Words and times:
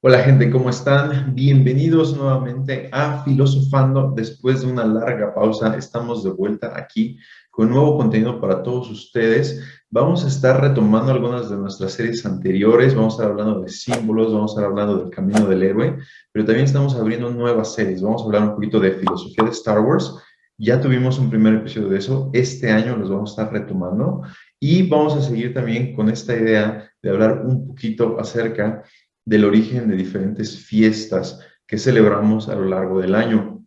Hola 0.00 0.20
gente, 0.20 0.48
¿cómo 0.48 0.70
están? 0.70 1.34
Bienvenidos 1.34 2.16
nuevamente 2.16 2.88
a 2.92 3.24
Filosofando. 3.24 4.12
Después 4.14 4.60
de 4.60 4.70
una 4.70 4.84
larga 4.84 5.34
pausa, 5.34 5.76
estamos 5.76 6.22
de 6.22 6.30
vuelta 6.30 6.72
aquí 6.76 7.18
con 7.50 7.70
nuevo 7.70 7.96
contenido 7.96 8.40
para 8.40 8.62
todos 8.62 8.88
ustedes. 8.92 9.60
Vamos 9.90 10.24
a 10.24 10.28
estar 10.28 10.60
retomando 10.60 11.10
algunas 11.10 11.50
de 11.50 11.56
nuestras 11.56 11.94
series 11.94 12.24
anteriores, 12.24 12.94
vamos 12.94 13.14
a 13.14 13.16
estar 13.16 13.32
hablando 13.32 13.60
de 13.60 13.70
símbolos, 13.70 14.32
vamos 14.32 14.52
a 14.52 14.54
estar 14.54 14.70
hablando 14.70 14.98
del 14.98 15.10
camino 15.10 15.44
del 15.46 15.64
héroe, 15.64 15.98
pero 16.30 16.44
también 16.44 16.66
estamos 16.66 16.94
abriendo 16.94 17.28
nuevas 17.30 17.74
series. 17.74 18.00
Vamos 18.00 18.22
a 18.22 18.26
hablar 18.26 18.42
un 18.44 18.54
poquito 18.54 18.78
de 18.78 18.92
filosofía 18.92 19.46
de 19.46 19.50
Star 19.50 19.80
Wars. 19.80 20.14
Ya 20.58 20.80
tuvimos 20.80 21.18
un 21.18 21.28
primer 21.28 21.54
episodio 21.54 21.88
de 21.88 21.98
eso, 21.98 22.30
este 22.32 22.70
año 22.70 22.96
los 22.96 23.10
vamos 23.10 23.30
a 23.30 23.42
estar 23.42 23.52
retomando 23.52 24.22
y 24.60 24.88
vamos 24.88 25.16
a 25.16 25.22
seguir 25.22 25.52
también 25.52 25.96
con 25.96 26.08
esta 26.08 26.36
idea 26.36 26.88
de 27.02 27.10
hablar 27.10 27.42
un 27.44 27.66
poquito 27.66 28.16
acerca 28.20 28.84
del 29.28 29.44
origen 29.44 29.88
de 29.88 29.96
diferentes 29.96 30.58
fiestas 30.58 31.38
que 31.66 31.76
celebramos 31.76 32.48
a 32.48 32.54
lo 32.54 32.64
largo 32.64 33.00
del 33.02 33.14
año. 33.14 33.62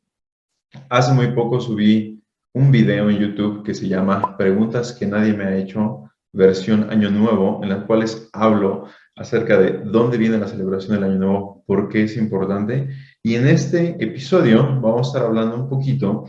Hace 0.90 1.14
muy 1.14 1.28
poco 1.34 1.62
subí 1.62 2.20
un 2.54 2.72
video 2.72 3.12
en 3.12 3.20
YouTube 3.20 3.64
que 3.64 3.76
se 3.76 3.88
llama 3.88 4.36
Preguntas 4.38 4.92
que 4.92 5.06
nadie 5.06 5.34
me 5.34 5.44
ha 5.44 5.56
hecho, 5.56 6.10
versión 6.34 6.90
Año 6.90 7.12
Nuevo, 7.12 7.60
en 7.62 7.70
las 7.70 7.86
cuales 7.86 8.28
hablo 8.34 8.88
acerca 9.16 9.60
de 9.60 9.84
dónde 9.86 10.18
viene 10.18 10.40
la 10.40 10.48
celebración 10.48 10.96
del 10.96 11.04
Año 11.04 11.20
Nuevo, 11.20 11.64
por 11.68 11.90
qué 11.90 12.06
es 12.06 12.18
importante. 12.18 12.90
Y 13.22 13.36
en 13.36 13.48
este 13.48 14.04
episodio 14.04 14.64
vamos 14.82 15.08
a 15.08 15.10
estar 15.10 15.24
hablando 15.28 15.58
un 15.58 15.70
poquito 15.70 16.26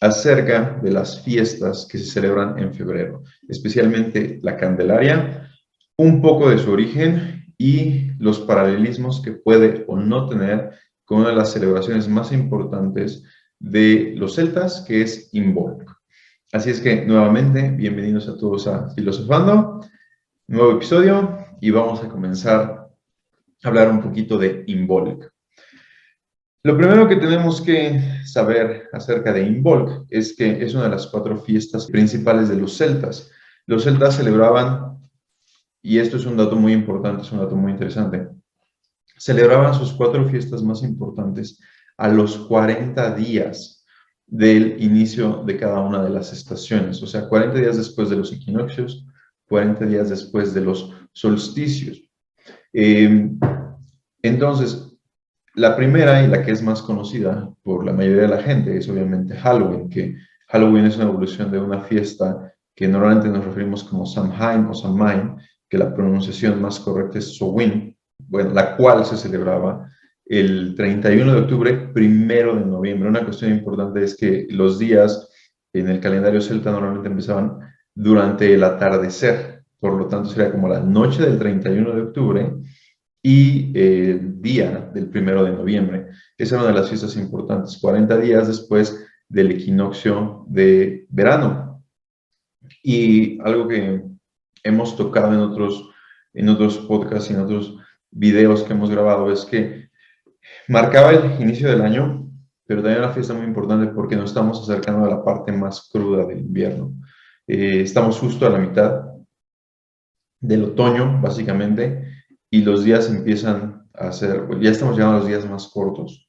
acerca 0.00 0.78
de 0.80 0.92
las 0.92 1.24
fiestas 1.24 1.88
que 1.90 1.98
se 1.98 2.04
celebran 2.04 2.56
en 2.56 2.72
febrero, 2.72 3.24
especialmente 3.48 4.38
la 4.42 4.56
Candelaria, 4.56 5.50
un 5.98 6.22
poco 6.22 6.50
de 6.50 6.58
su 6.58 6.70
origen 6.70 7.35
y 7.58 8.12
los 8.18 8.40
paralelismos 8.40 9.20
que 9.22 9.32
puede 9.32 9.84
o 9.88 9.96
no 9.96 10.28
tener 10.28 10.72
con 11.04 11.20
una 11.20 11.30
de 11.30 11.36
las 11.36 11.52
celebraciones 11.52 12.08
más 12.08 12.32
importantes 12.32 13.22
de 13.58 14.14
los 14.16 14.34
celtas, 14.34 14.84
que 14.86 15.02
es 15.02 15.30
Involk. 15.32 15.96
Así 16.52 16.70
es 16.70 16.80
que, 16.80 17.04
nuevamente, 17.04 17.70
bienvenidos 17.70 18.28
a 18.28 18.36
todos 18.36 18.66
a 18.66 18.90
Filosofando, 18.90 19.80
nuevo 20.48 20.72
episodio, 20.72 21.38
y 21.60 21.70
vamos 21.70 22.02
a 22.02 22.08
comenzar 22.08 22.88
a 23.62 23.68
hablar 23.68 23.90
un 23.90 24.02
poquito 24.02 24.36
de 24.36 24.64
Involk. 24.66 25.32
Lo 26.64 26.76
primero 26.76 27.08
que 27.08 27.16
tenemos 27.16 27.62
que 27.62 28.00
saber 28.24 28.88
acerca 28.92 29.32
de 29.32 29.42
Involk 29.42 30.06
es 30.10 30.34
que 30.36 30.64
es 30.64 30.74
una 30.74 30.84
de 30.84 30.90
las 30.90 31.06
cuatro 31.06 31.36
fiestas 31.38 31.86
principales 31.86 32.48
de 32.48 32.56
los 32.56 32.76
celtas. 32.76 33.30
Los 33.66 33.84
celtas 33.84 34.16
celebraban 34.16 34.95
y 35.86 36.00
esto 36.00 36.16
es 36.16 36.26
un 36.26 36.36
dato 36.36 36.56
muy 36.56 36.72
importante, 36.72 37.22
es 37.22 37.30
un 37.30 37.38
dato 37.38 37.54
muy 37.54 37.70
interesante, 37.70 38.28
celebraban 39.18 39.72
sus 39.72 39.92
cuatro 39.92 40.26
fiestas 40.28 40.60
más 40.60 40.82
importantes 40.82 41.60
a 41.96 42.08
los 42.08 42.36
40 42.48 43.14
días 43.14 43.84
del 44.26 44.82
inicio 44.82 45.44
de 45.46 45.56
cada 45.56 45.78
una 45.78 46.02
de 46.02 46.10
las 46.10 46.32
estaciones, 46.32 47.00
o 47.04 47.06
sea, 47.06 47.28
40 47.28 47.60
días 47.60 47.76
después 47.76 48.10
de 48.10 48.16
los 48.16 48.32
equinoccios, 48.32 49.06
40 49.48 49.86
días 49.86 50.10
después 50.10 50.52
de 50.54 50.62
los 50.62 50.92
solsticios. 51.12 52.02
Em, 52.72 53.38
entonces, 54.22 54.92
la 55.54 55.76
primera 55.76 56.20
y 56.24 56.26
la 56.26 56.42
que 56.42 56.50
es 56.50 56.62
más 56.62 56.82
conocida 56.82 57.48
por 57.62 57.86
la 57.86 57.92
mayoría 57.92 58.22
de 58.22 58.28
la 58.36 58.42
gente 58.42 58.76
es 58.76 58.88
obviamente 58.88 59.36
Halloween, 59.36 59.88
que 59.88 60.16
Halloween 60.48 60.86
es 60.86 60.96
una 60.96 61.04
evolución 61.04 61.52
de 61.52 61.60
una 61.60 61.80
fiesta 61.82 62.52
que 62.74 62.88
normalmente 62.88 63.28
nos 63.28 63.44
referimos 63.44 63.84
como 63.84 64.04
Samhain 64.04 64.66
o 64.66 64.74
Samhain, 64.74 65.36
que 65.68 65.78
la 65.78 65.94
pronunciación 65.94 66.60
más 66.60 66.80
correcta 66.80 67.18
es 67.18 67.36
Sowin, 67.36 67.96
bueno, 68.28 68.52
la 68.52 68.76
cual 68.76 69.04
se 69.04 69.16
celebraba 69.16 69.88
el 70.24 70.74
31 70.74 71.32
de 71.32 71.40
octubre, 71.40 71.72
primero 71.92 72.56
de 72.56 72.64
noviembre. 72.64 73.08
Una 73.08 73.24
cuestión 73.24 73.52
importante 73.52 74.02
es 74.02 74.16
que 74.16 74.46
los 74.50 74.78
días 74.78 75.28
en 75.72 75.88
el 75.88 76.00
calendario 76.00 76.40
celta 76.40 76.72
normalmente 76.72 77.08
empezaban 77.08 77.58
durante 77.94 78.52
el 78.52 78.64
atardecer, 78.64 79.64
por 79.78 79.94
lo 79.94 80.06
tanto 80.06 80.30
sería 80.30 80.50
como 80.50 80.68
la 80.68 80.80
noche 80.80 81.22
del 81.22 81.38
31 81.38 81.94
de 81.94 82.02
octubre 82.02 82.54
y 83.22 83.72
el 83.78 84.40
día 84.40 84.90
del 84.94 85.08
primero 85.08 85.44
de 85.44 85.52
noviembre. 85.52 86.06
Esa 86.38 86.56
era 86.56 86.64
una 86.64 86.72
de 86.72 86.80
las 86.80 86.88
fiestas 86.88 87.16
importantes, 87.16 87.78
40 87.80 88.16
días 88.18 88.46
después 88.46 89.06
del 89.28 89.50
equinoccio 89.52 90.44
de 90.48 91.06
verano. 91.08 91.84
Y 92.82 93.40
algo 93.42 93.68
que 93.68 94.02
hemos 94.66 94.96
tocado 94.96 95.32
en 95.32 95.40
otros, 95.40 95.90
en 96.34 96.48
otros 96.48 96.78
podcasts 96.78 97.30
y 97.30 97.34
en 97.34 97.40
otros 97.40 97.76
videos 98.10 98.62
que 98.62 98.72
hemos 98.72 98.90
grabado 98.90 99.30
es 99.30 99.44
que 99.44 99.88
marcaba 100.68 101.10
el 101.10 101.40
inicio 101.40 101.68
del 101.68 101.82
año, 101.82 102.30
pero 102.66 102.82
también 102.82 103.04
una 103.04 103.12
fiesta 103.12 103.34
muy 103.34 103.46
importante 103.46 103.92
porque 103.92 104.16
nos 104.16 104.30
estamos 104.30 104.60
acercando 104.60 105.06
a 105.06 105.10
la 105.10 105.24
parte 105.24 105.52
más 105.52 105.88
cruda 105.92 106.24
del 106.24 106.40
invierno. 106.40 106.92
Eh, 107.46 107.82
estamos 107.82 108.18
justo 108.18 108.46
a 108.46 108.50
la 108.50 108.58
mitad 108.58 109.04
del 110.40 110.64
otoño, 110.64 111.20
básicamente, 111.20 112.12
y 112.50 112.62
los 112.62 112.84
días 112.84 113.08
empiezan 113.08 113.88
a 113.94 114.12
ser, 114.12 114.48
ya 114.60 114.70
estamos 114.70 114.96
llegando 114.96 115.16
a 115.16 115.20
los 115.20 115.28
días 115.28 115.48
más 115.48 115.68
cortos, 115.68 116.28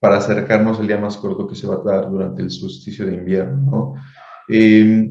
para 0.00 0.18
acercarnos 0.18 0.78
al 0.80 0.86
día 0.86 0.98
más 0.98 1.16
corto 1.16 1.46
que 1.46 1.54
se 1.54 1.66
va 1.66 1.76
a 1.76 1.82
dar 1.82 2.10
durante 2.10 2.42
el 2.42 2.50
solsticio 2.50 3.06
de 3.06 3.14
invierno. 3.14 3.94
Eh, 4.48 5.10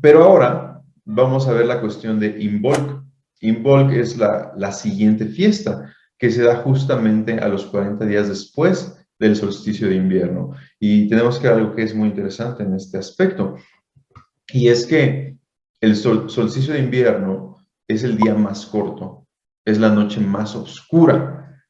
pero 0.00 0.24
ahora 0.24 0.61
vamos 1.04 1.46
a 1.48 1.52
ver 1.52 1.66
la 1.66 1.80
cuestión 1.80 2.18
de 2.18 2.42
Involk. 2.42 3.02
Involk 3.40 3.92
es 3.92 4.16
la, 4.16 4.52
la 4.56 4.72
siguiente 4.72 5.26
fiesta 5.26 5.92
que 6.18 6.30
se 6.30 6.42
da 6.42 6.56
justamente 6.56 7.38
a 7.38 7.48
los 7.48 7.66
40 7.66 8.04
días 8.06 8.28
después 8.28 8.96
del 9.18 9.36
solsticio 9.36 9.88
de 9.88 9.96
invierno. 9.96 10.52
Y 10.78 11.08
tenemos 11.08 11.38
que 11.38 11.48
ver 11.48 11.58
algo 11.58 11.74
que 11.74 11.82
es 11.82 11.94
muy 11.94 12.08
interesante 12.08 12.62
en 12.62 12.74
este 12.74 12.98
aspecto. 12.98 13.56
Y 14.52 14.68
es 14.68 14.86
que 14.86 15.36
el 15.80 15.96
solsticio 15.96 16.74
de 16.74 16.80
invierno 16.80 17.56
es 17.88 18.04
el 18.04 18.16
día 18.16 18.34
más 18.34 18.66
corto, 18.66 19.26
es 19.64 19.78
la 19.78 19.90
noche 19.90 20.20
más 20.20 20.54
oscura, 20.54 21.60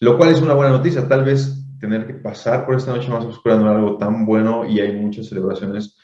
lo 0.00 0.16
cual 0.16 0.30
es 0.30 0.40
una 0.40 0.54
buena 0.54 0.72
noticia. 0.72 1.06
Tal 1.06 1.24
vez 1.24 1.60
tener 1.78 2.06
que 2.06 2.14
pasar 2.14 2.64
por 2.64 2.76
esta 2.76 2.94
noche 2.94 3.10
más 3.10 3.24
oscura 3.24 3.56
no 3.56 3.70
es 3.70 3.76
algo 3.76 3.98
tan 3.98 4.24
bueno 4.24 4.66
y 4.66 4.80
hay 4.80 4.96
muchas 4.96 5.28
celebraciones 5.28 5.96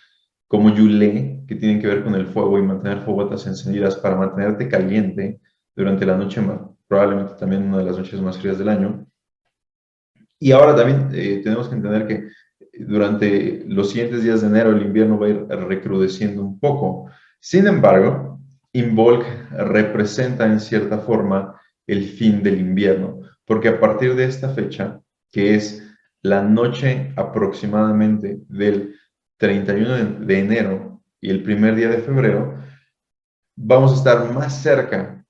como 0.48 0.74
Yule, 0.74 1.44
que 1.46 1.56
tienen 1.56 1.80
que 1.80 1.88
ver 1.88 2.04
con 2.04 2.14
el 2.14 2.26
fuego 2.26 2.58
y 2.58 2.62
mantener 2.62 3.00
fogotas 3.00 3.46
encendidas 3.46 3.96
para 3.96 4.16
mantenerte 4.16 4.68
caliente 4.68 5.40
durante 5.74 6.06
la 6.06 6.16
noche, 6.16 6.40
probablemente 6.86 7.34
también 7.38 7.64
una 7.64 7.78
de 7.78 7.84
las 7.84 7.98
noches 7.98 8.20
más 8.20 8.38
frías 8.38 8.58
del 8.58 8.68
año. 8.68 9.06
Y 10.38 10.52
ahora 10.52 10.76
también 10.76 11.08
eh, 11.12 11.40
tenemos 11.42 11.68
que 11.68 11.74
entender 11.74 12.06
que 12.06 12.28
durante 12.84 13.64
los 13.66 13.90
siguientes 13.90 14.22
días 14.22 14.42
de 14.42 14.48
enero 14.48 14.70
el 14.70 14.82
invierno 14.82 15.18
va 15.18 15.26
a 15.26 15.30
ir 15.30 15.46
recrudeciendo 15.46 16.42
un 16.42 16.58
poco. 16.60 17.10
Sin 17.40 17.66
embargo, 17.66 18.40
Involk 18.72 19.24
representa 19.50 20.46
en 20.46 20.60
cierta 20.60 20.98
forma 20.98 21.58
el 21.86 22.04
fin 22.04 22.42
del 22.42 22.60
invierno, 22.60 23.20
porque 23.46 23.68
a 23.68 23.80
partir 23.80 24.14
de 24.14 24.24
esta 24.24 24.50
fecha, 24.50 25.00
que 25.32 25.54
es 25.54 25.82
la 26.22 26.42
noche 26.42 27.12
aproximadamente 27.16 28.40
del 28.48 28.96
31 29.38 30.26
de 30.26 30.38
enero 30.38 31.02
y 31.20 31.30
el 31.30 31.42
primer 31.42 31.74
día 31.74 31.88
de 31.88 31.98
febrero, 31.98 32.58
vamos 33.56 33.92
a 33.92 33.96
estar 33.96 34.32
más 34.32 34.62
cerca 34.62 35.24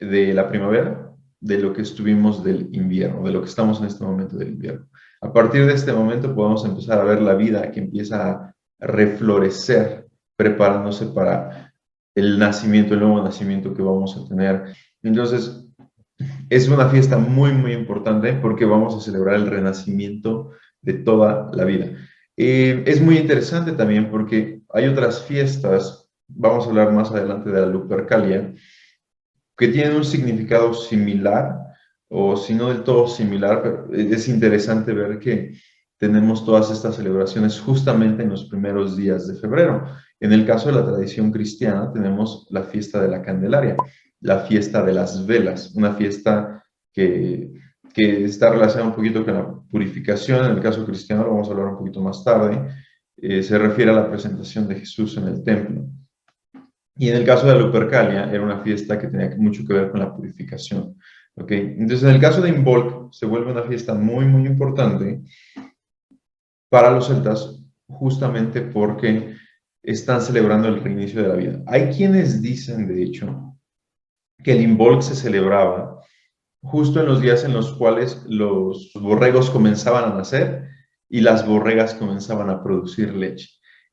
de 0.00 0.32
la 0.34 0.48
primavera 0.48 1.12
de 1.40 1.58
lo 1.58 1.72
que 1.72 1.82
estuvimos 1.82 2.42
del 2.42 2.68
invierno, 2.72 3.22
de 3.24 3.32
lo 3.32 3.40
que 3.40 3.48
estamos 3.48 3.80
en 3.80 3.86
este 3.86 4.04
momento 4.04 4.36
del 4.36 4.50
invierno. 4.50 4.86
A 5.20 5.32
partir 5.32 5.66
de 5.66 5.74
este 5.74 5.92
momento 5.92 6.34
podemos 6.34 6.64
empezar 6.64 7.00
a 7.00 7.04
ver 7.04 7.22
la 7.22 7.34
vida 7.34 7.70
que 7.70 7.80
empieza 7.80 8.30
a 8.30 8.54
reflorecer, 8.80 10.08
preparándose 10.36 11.06
para 11.06 11.72
el 12.14 12.38
nacimiento, 12.38 12.94
el 12.94 13.00
nuevo 13.00 13.22
nacimiento 13.22 13.74
que 13.74 13.82
vamos 13.82 14.16
a 14.16 14.28
tener. 14.28 14.74
Entonces, 15.02 15.64
es 16.50 16.68
una 16.68 16.88
fiesta 16.88 17.18
muy, 17.18 17.52
muy 17.52 17.72
importante 17.72 18.32
porque 18.34 18.64
vamos 18.64 18.96
a 18.96 19.00
celebrar 19.00 19.36
el 19.36 19.46
renacimiento 19.46 20.50
de 20.80 20.94
toda 20.94 21.50
la 21.52 21.64
vida. 21.64 21.96
Eh, 22.40 22.84
es 22.86 23.00
muy 23.00 23.18
interesante 23.18 23.72
también 23.72 24.10
porque 24.12 24.62
hay 24.72 24.86
otras 24.86 25.24
fiestas, 25.24 26.08
vamos 26.28 26.64
a 26.64 26.68
hablar 26.68 26.92
más 26.92 27.10
adelante 27.10 27.50
de 27.50 27.60
la 27.60 27.66
Lupercalia, 27.66 28.54
que 29.56 29.68
tienen 29.68 29.96
un 29.96 30.04
significado 30.04 30.72
similar, 30.72 31.56
o 32.06 32.36
si 32.36 32.54
no 32.54 32.68
del 32.68 32.84
todo 32.84 33.08
similar, 33.08 33.60
pero 33.60 33.92
es 33.92 34.28
interesante 34.28 34.92
ver 34.92 35.18
que 35.18 35.54
tenemos 35.98 36.46
todas 36.46 36.70
estas 36.70 36.94
celebraciones 36.94 37.58
justamente 37.58 38.22
en 38.22 38.30
los 38.30 38.44
primeros 38.44 38.96
días 38.96 39.26
de 39.26 39.34
febrero. 39.34 39.84
En 40.20 40.32
el 40.32 40.46
caso 40.46 40.68
de 40.68 40.76
la 40.76 40.86
tradición 40.86 41.32
cristiana 41.32 41.92
tenemos 41.92 42.46
la 42.50 42.62
fiesta 42.62 43.02
de 43.02 43.08
la 43.08 43.20
Candelaria, 43.20 43.74
la 44.20 44.38
fiesta 44.40 44.84
de 44.84 44.92
las 44.92 45.26
velas, 45.26 45.74
una 45.74 45.92
fiesta 45.94 46.64
que 46.92 47.52
que 47.98 48.24
está 48.24 48.50
relacionado 48.50 48.90
un 48.90 48.96
poquito 48.96 49.24
con 49.24 49.34
la 49.34 49.57
purificación, 49.70 50.44
en 50.44 50.52
el 50.52 50.60
caso 50.60 50.84
cristiano 50.84 51.24
lo 51.24 51.30
vamos 51.30 51.48
a 51.48 51.52
hablar 51.52 51.68
un 51.68 51.78
poquito 51.78 52.00
más 52.00 52.24
tarde, 52.24 52.68
eh, 53.16 53.42
se 53.42 53.58
refiere 53.58 53.90
a 53.90 53.94
la 53.94 54.08
presentación 54.08 54.68
de 54.68 54.76
Jesús 54.76 55.16
en 55.16 55.28
el 55.28 55.42
templo. 55.42 55.86
Y 56.96 57.08
en 57.08 57.16
el 57.16 57.24
caso 57.24 57.46
de 57.46 57.54
la 57.54 57.60
Lupercalia, 57.60 58.30
era 58.30 58.42
una 58.42 58.60
fiesta 58.60 58.98
que 58.98 59.08
tenía 59.08 59.30
mucho 59.36 59.64
que 59.64 59.72
ver 59.72 59.90
con 59.90 60.00
la 60.00 60.14
purificación. 60.14 60.96
¿Ok? 61.34 61.52
Entonces, 61.52 62.02
en 62.02 62.14
el 62.16 62.20
caso 62.20 62.40
de 62.40 62.48
Involk, 62.48 63.12
se 63.12 63.26
vuelve 63.26 63.52
una 63.52 63.62
fiesta 63.62 63.94
muy, 63.94 64.24
muy 64.24 64.46
importante 64.46 65.20
para 66.68 66.90
los 66.90 67.06
celtas, 67.06 67.62
justamente 67.86 68.60
porque 68.60 69.36
están 69.82 70.20
celebrando 70.20 70.68
el 70.68 70.82
reinicio 70.82 71.22
de 71.22 71.28
la 71.28 71.34
vida. 71.34 71.62
Hay 71.66 71.90
quienes 71.90 72.42
dicen, 72.42 72.88
de 72.88 73.02
hecho, 73.02 73.56
que 74.42 74.52
el 74.52 74.60
Involk 74.60 75.02
se 75.02 75.14
celebraba 75.14 76.00
justo 76.62 77.00
en 77.00 77.06
los 77.06 77.20
días 77.20 77.44
en 77.44 77.52
los 77.52 77.72
cuales 77.72 78.24
los 78.28 78.92
borregos 78.94 79.50
comenzaban 79.50 80.12
a 80.12 80.14
nacer 80.14 80.68
y 81.08 81.20
las 81.20 81.46
borregas 81.46 81.94
comenzaban 81.94 82.50
a 82.50 82.62
producir 82.62 83.14
leche. 83.14 83.48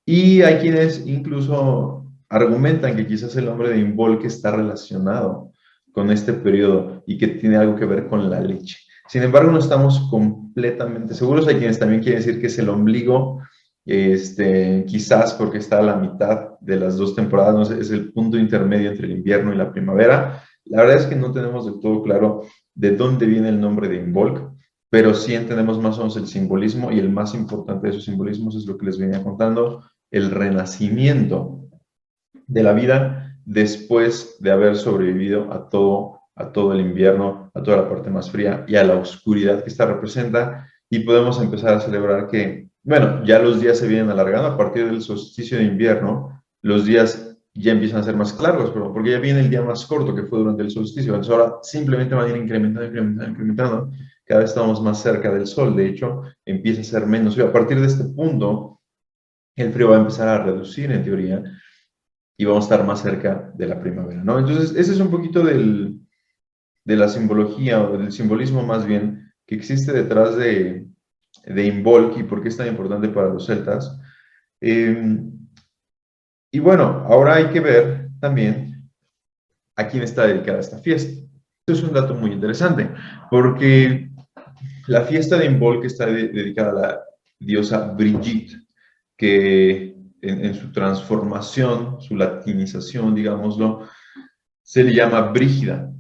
Y 0.06 0.42
hay 0.42 0.58
quienes 0.58 1.06
incluso 1.06 2.06
argumentan 2.30 2.96
que 2.96 3.08
quizás 3.08 3.36
el 3.36 3.46
nombre 3.46 3.70
de 3.70 3.80
Involk 3.80 4.26
está 4.26 4.52
relacionado 4.52 5.52
con 5.92 6.12
este 6.12 6.34
periodo 6.34 7.04
y 7.08 7.18
que 7.18 7.28
tiene 7.28 7.56
algo 7.56 7.76
que 7.76 7.86
ver 7.86 8.08
con 8.08 8.30
la 8.30 8.42
leche. 8.42 8.78
Sin 9.08 9.24
embargo, 9.24 9.52
no 9.52 9.60
estamos 9.60 10.00
completamente 10.10 11.14
seguros. 11.14 11.48
Hay 11.48 11.56
quienes 11.56 11.80
también 11.80 12.02
quieren 12.02 12.22
decir 12.22 12.42
que 12.42 12.48
es 12.48 12.58
el 12.58 12.70
ombligo, 12.70 13.42
este, 13.86 14.84
quizás 14.88 15.34
porque 15.36 15.60
está 15.60 15.78
a 15.78 15.84
la 15.84 15.96
mitad 15.96 16.60
de 16.60 16.78
las 16.78 16.98
dos 16.98 17.16
temporadas, 17.16 17.70
es 17.70 17.92
el 17.92 18.12
punto 18.12 18.38
intermedio 18.38 18.90
entre 18.90 19.06
el 19.06 19.14
invierno 19.14 19.54
y 19.54 19.58
la 19.58 19.72
primavera. 19.72 20.44
La 20.66 20.82
verdad 20.82 20.98
es 20.98 21.06
que 21.06 21.16
no 21.16 21.32
tenemos 21.32 21.66
del 21.66 21.80
todo 21.80 22.02
claro 22.02 22.44
de 22.74 22.96
dónde 22.96 23.26
viene 23.26 23.50
el 23.50 23.60
nombre 23.60 23.88
de 23.88 23.98
Involk, 23.98 24.52
pero 24.90 25.14
sí 25.14 25.34
entendemos 25.34 25.80
más 25.80 25.96
o 25.98 26.00
menos 26.00 26.18
el 26.18 26.28
simbolismo 26.28 26.92
y 26.92 27.00
el 27.00 27.10
más 27.10 27.34
importante 27.34 27.88
de 27.88 27.92
esos 27.92 28.06
simbolismos 28.06 28.56
es 28.56 28.66
lo 28.66 28.78
que 28.78 28.86
les 28.86 28.98
venía 28.98 29.24
contando, 29.24 29.84
el 30.12 30.32
renacimiento 30.32 31.68
de 32.48 32.64
la 32.64 32.74
vida 32.74 33.38
después 33.46 34.38
de 34.40 34.52
haber 34.52 34.76
sobrevivido 34.76 35.52
a 35.52 35.70
todo, 35.70 36.20
a 36.36 36.52
todo 36.52 36.74
el 36.74 36.82
invierno, 36.82 37.52
a 37.54 37.62
toda 37.62 37.78
la 37.78 37.90
parte 37.90 38.10
más 38.10 38.32
fría 38.32 38.66
y 38.68 38.76
a 38.76 38.84
la 38.84 38.96
oscuridad 38.96 39.64
que 39.64 39.70
esta 39.70 39.86
representa. 39.86 40.68
Y 40.90 41.00
podemos 41.00 41.42
empezar 41.42 41.74
a 41.74 41.82
celebrar 41.82 42.28
que, 42.28 42.70
bueno, 42.84 43.24
ya 43.26 43.40
los 43.40 43.60
días 43.60 43.78
se 43.78 43.88
vienen 43.88 44.10
alargando 44.10 44.50
a 44.50 44.58
partir 44.58 44.86
del 44.86 45.02
solsticio 45.02 45.58
de 45.58 45.64
invierno, 45.64 46.44
los 46.62 46.86
días 46.86 47.35
ya 47.58 47.72
empiezan 47.72 48.02
a 48.02 48.04
ser 48.04 48.18
más 48.18 48.34
claros, 48.34 48.72
pero 48.72 48.94
porque 48.94 49.12
ya 49.12 49.20
viene 49.20 49.40
el 49.40 49.50
día 49.50 49.62
más 49.62 49.86
corto 49.86 50.14
que 50.14 50.24
fue 50.24 50.40
durante 50.40 50.64
el 50.64 50.72
solsticio. 50.72 51.14
Entonces 51.14 51.34
ahora 51.34 51.56
simplemente 51.64 52.14
van 52.14 52.28
a 52.28 52.30
ir 52.36 52.38
incrementando, 52.38 52.86
incrementando, 52.86 53.32
incrementando. 53.32 53.92
Cada 54.26 54.42
vez 54.42 54.50
estamos 54.50 54.82
más 54.82 55.02
cerca 55.02 55.32
del 55.32 55.48
sol. 55.48 55.76
De 55.76 55.88
hecho, 55.88 56.24
empieza 56.46 56.82
a 56.82 56.84
ser 56.84 57.06
menos 57.06 57.34
frío. 57.36 57.48
A 57.48 57.54
partir 57.54 57.80
de 57.80 57.88
este 57.88 58.04
punto, 58.04 58.82
el 59.56 59.72
frío 59.72 59.90
va 59.90 59.96
a 59.96 60.00
empezar 60.00 60.28
a 60.28 60.44
reducir 60.44 60.92
en 60.92 61.04
teoría 61.04 61.44
y 62.38 62.44
vamos 62.44 62.66
a 62.66 62.76
estar 62.76 62.86
más 62.86 63.02
cerca 63.02 63.52
de 63.56 63.68
la 63.68 63.80
primavera, 63.80 64.22
¿no? 64.22 64.38
Entonces, 64.38 64.76
ese 64.76 64.92
es 64.92 65.00
un 65.00 65.10
poquito 65.10 65.42
del, 65.42 66.02
de 66.84 66.96
la 66.98 67.08
simbología 67.08 67.82
o 67.82 67.98
del 67.98 68.12
simbolismo 68.12 68.64
más 68.64 68.86
bien 68.86 69.32
que 69.46 69.56
existe 69.56 69.94
detrás 69.94 70.36
de, 70.36 70.88
de 71.46 71.66
Involk 71.66 72.18
y 72.18 72.24
por 72.24 72.42
qué 72.42 72.50
es 72.50 72.58
tan 72.58 72.68
importante 72.68 73.08
para 73.08 73.30
los 73.30 73.46
celtas. 73.46 73.98
Eh, 74.60 75.22
y 76.56 76.60
bueno, 76.60 77.04
ahora 77.06 77.36
hay 77.36 77.48
que 77.48 77.60
ver 77.60 78.12
también 78.22 78.90
a 79.76 79.90
quién 79.90 80.04
está 80.04 80.26
dedicada 80.26 80.62
esta 80.62 80.78
fiesta. 80.78 81.12
Esto 81.12 81.74
es 81.74 81.84
un 81.84 81.94
dato 81.94 82.16
muy 82.16 82.32
interesante, 82.32 82.90
porque 83.30 84.10
la 84.88 85.02
fiesta 85.02 85.38
de 85.38 85.48
Involk 85.48 85.84
está 85.84 86.06
dedicada 86.06 86.70
a 86.70 86.74
la 86.74 87.02
diosa 87.38 87.92
Brigitte, 87.92 88.56
que 89.18 89.98
en, 90.22 90.54
su 90.54 90.72
transformación, 90.72 92.00
su 92.00 92.16
latinización, 92.16 93.14
digámoslo, 93.14 93.90
se 94.62 94.86
le 94.86 94.94
llama 94.94 95.34
Brígida. 95.34 95.92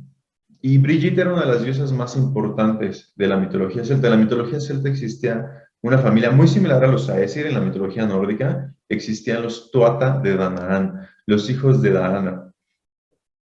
Y 0.61 0.77
Brigitte 0.77 1.19
era 1.19 1.33
una 1.33 1.41
de 1.41 1.51
las 1.51 1.63
diosas 1.65 1.91
más 1.91 2.15
importantes 2.15 3.11
de 3.17 3.27
la 3.27 3.35
mitología 3.35 3.83
celta. 3.83 4.07
En 4.07 4.13
la 4.13 4.23
mitología 4.23 4.61
celta 4.61 4.87
existía 4.87 5.64
una 5.85 5.99
familia 5.99 6.31
muy 6.31 6.47
similar 6.47 6.83
a 6.83 6.87
los 6.87 7.07
Aesir 7.09 7.45
en 7.45 7.53
la 7.53 7.59
mitología 7.59 8.07
nórdica, 8.07 8.73
existían 8.89 9.43
los 9.43 9.69
Tuata 9.69 10.19
de 10.19 10.35
Danaan, 10.35 11.07
los 11.27 11.47
hijos 11.47 11.79
de 11.83 11.91
Daana. 11.91 12.51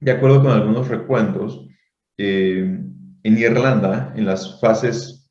De 0.01 0.11
acuerdo 0.11 0.43
con 0.43 0.53
algunos 0.53 0.87
recuentos, 0.89 1.67
eh, 2.19 2.79
en 3.23 3.39
Irlanda, 3.39 4.13
en 4.15 4.27
las 4.27 4.61
fases 4.61 5.31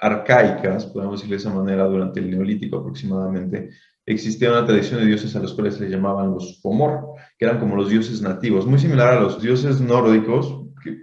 arcaicas, 0.00 0.86
podemos 0.86 1.20
decir 1.20 1.30
de 1.32 1.36
esa 1.36 1.52
manera, 1.52 1.84
durante 1.84 2.20
el 2.20 2.30
Neolítico 2.30 2.78
aproximadamente, 2.78 3.68
existía 4.06 4.52
una 4.52 4.64
tradición 4.64 5.00
de 5.00 5.06
dioses 5.08 5.36
a 5.36 5.40
los 5.40 5.52
cuales 5.52 5.74
se 5.74 5.90
llamaban 5.90 6.32
los 6.32 6.60
Pomor, 6.62 7.08
que 7.38 7.44
eran 7.44 7.60
como 7.60 7.76
los 7.76 7.90
dioses 7.90 8.22
nativos, 8.22 8.64
muy 8.64 8.78
similar 8.78 9.12
a 9.12 9.20
los 9.20 9.42
dioses 9.42 9.82
nórdicos, 9.82 10.64
que, 10.82 11.02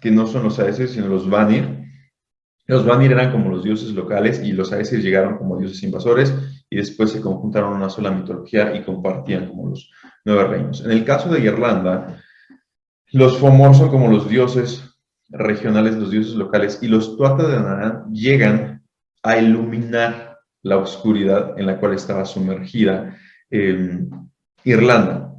que 0.00 0.12
no 0.12 0.28
son 0.28 0.44
los 0.44 0.60
Aesir, 0.60 0.88
sino 0.88 1.08
los 1.08 1.28
Vanir, 1.28 1.79
los 2.70 2.86
Vanir 2.86 3.10
eran 3.10 3.32
como 3.32 3.50
los 3.50 3.64
dioses 3.64 3.92
locales 3.94 4.40
y 4.44 4.52
los 4.52 4.70
Aesir 4.70 5.02
llegaron 5.02 5.36
como 5.36 5.58
dioses 5.58 5.82
invasores 5.82 6.32
y 6.70 6.76
después 6.76 7.10
se 7.10 7.20
conjuntaron 7.20 7.72
en 7.72 7.78
una 7.78 7.90
sola 7.90 8.12
mitología 8.12 8.76
y 8.76 8.84
compartían 8.84 9.48
como 9.48 9.70
los 9.70 9.90
nueve 10.24 10.44
reinos. 10.44 10.84
En 10.84 10.92
el 10.92 11.04
caso 11.04 11.28
de 11.30 11.40
Irlanda, 11.40 12.22
los 13.10 13.38
Fomor 13.38 13.74
son 13.74 13.88
como 13.88 14.06
los 14.08 14.28
dioses 14.28 14.84
regionales, 15.30 15.96
los 15.96 16.12
dioses 16.12 16.34
locales, 16.34 16.78
y 16.80 16.86
los 16.86 17.16
Tuatha 17.16 17.48
de 17.48 17.56
Danann 17.56 18.12
llegan 18.12 18.84
a 19.24 19.36
iluminar 19.36 20.38
la 20.62 20.76
oscuridad 20.78 21.58
en 21.58 21.66
la 21.66 21.80
cual 21.80 21.94
estaba 21.94 22.24
sumergida 22.24 23.16
Irlanda. 24.62 25.34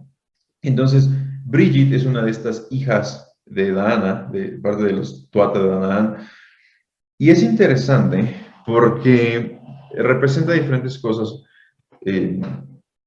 Entonces, 0.61 1.09
Bridget 1.45 1.93
es 1.93 2.05
una 2.05 2.23
de 2.23 2.31
estas 2.31 2.67
hijas 2.71 3.33
de 3.45 3.71
Dana, 3.71 4.27
de 4.31 4.49
parte 4.57 4.83
de 4.83 4.93
los 4.93 5.29
Tuatha 5.29 5.59
de 5.59 5.69
Danann, 5.69 6.17
y 7.21 7.29
es 7.29 7.43
interesante 7.43 8.35
porque 8.65 9.59
representa 9.93 10.53
diferentes 10.53 10.97
cosas 10.97 11.43
eh, 12.03 12.41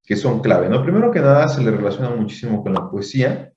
que 0.04 0.14
son 0.14 0.38
clave. 0.38 0.68
¿no? 0.68 0.84
Primero 0.84 1.10
que 1.10 1.18
nada, 1.18 1.48
se 1.48 1.64
le 1.64 1.72
relaciona 1.72 2.10
muchísimo 2.10 2.62
con 2.62 2.74
la 2.74 2.88
poesía 2.88 3.52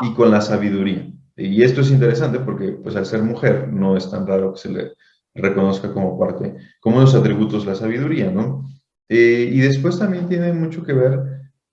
y 0.00 0.14
con 0.14 0.30
la 0.30 0.40
sabiduría. 0.42 1.12
Y 1.36 1.60
esto 1.64 1.80
es 1.80 1.90
interesante 1.90 2.38
porque, 2.38 2.68
pues, 2.68 2.94
al 2.94 3.04
ser 3.04 3.24
mujer, 3.24 3.66
no 3.66 3.96
es 3.96 4.08
tan 4.08 4.28
raro 4.28 4.52
que 4.52 4.60
se 4.60 4.70
le 4.70 4.92
reconozca 5.34 5.92
como 5.92 6.16
parte, 6.20 6.54
como 6.78 7.00
los 7.00 7.16
atributos 7.16 7.66
la 7.66 7.74
sabiduría, 7.74 8.30
¿no? 8.30 8.68
Eh, 9.08 9.50
y 9.52 9.58
después 9.58 9.98
también 9.98 10.28
tiene 10.28 10.52
mucho 10.52 10.84
que 10.84 10.92
ver, 10.92 11.18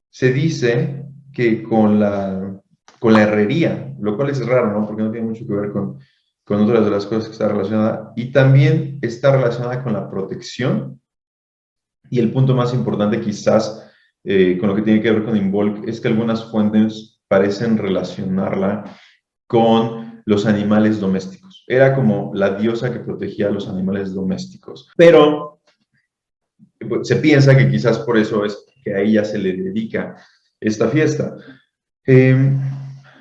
se 0.10 0.34
dice 0.34 1.06
que 1.32 1.62
con 1.62 2.00
la, 2.00 2.60
con 2.98 3.14
la 3.14 3.22
herrería, 3.22 3.94
lo 4.00 4.18
cual 4.18 4.32
es 4.32 4.44
raro, 4.44 4.72
¿no? 4.72 4.88
Porque 4.88 5.04
no 5.04 5.12
tiene 5.12 5.28
mucho 5.28 5.46
que 5.46 5.54
ver 5.54 5.72
con, 5.72 6.00
con 6.52 6.64
otras 6.64 6.84
de 6.84 6.92
las 6.92 7.06
cosas 7.06 7.28
que 7.28 7.32
está 7.32 7.48
relacionada 7.48 8.12
y 8.14 8.34
también 8.34 9.00
está 9.02 9.32
relacionada 9.32 9.82
con 9.82 9.94
la 9.94 10.10
protección 10.10 11.00
y 12.10 12.20
el 12.20 12.34
punto 12.34 12.54
más 12.54 12.74
importante 12.74 13.22
quizás 13.22 13.90
eh, 14.26 14.58
con 14.58 14.68
lo 14.68 14.76
que 14.76 14.82
tiene 14.82 15.02
que 15.02 15.12
ver 15.12 15.24
con 15.24 15.38
Involk 15.38 15.88
es 15.88 16.02
que 16.02 16.10
algunas 16.10 16.52
fuentes 16.52 17.22
parecen 17.30 17.78
relacionarla 17.78 18.84
con 19.48 20.22
los 20.26 20.46
animales 20.46 21.00
domésticos. 21.00 21.64
Era 21.68 21.96
como 21.96 22.32
la 22.34 22.56
diosa 22.56 22.92
que 22.92 23.00
protegía 23.00 23.48
a 23.48 23.52
los 23.52 23.70
animales 23.70 24.14
domésticos. 24.14 24.92
Pero 24.98 25.62
pues, 26.86 27.08
se 27.08 27.16
piensa 27.16 27.56
que 27.56 27.70
quizás 27.70 28.00
por 28.00 28.18
eso 28.18 28.44
es 28.44 28.66
que 28.84 28.94
a 28.94 29.00
ella 29.00 29.24
se 29.24 29.38
le 29.38 29.54
dedica 29.54 30.18
esta 30.60 30.90
fiesta. 30.90 31.34
Eh, 32.06 32.36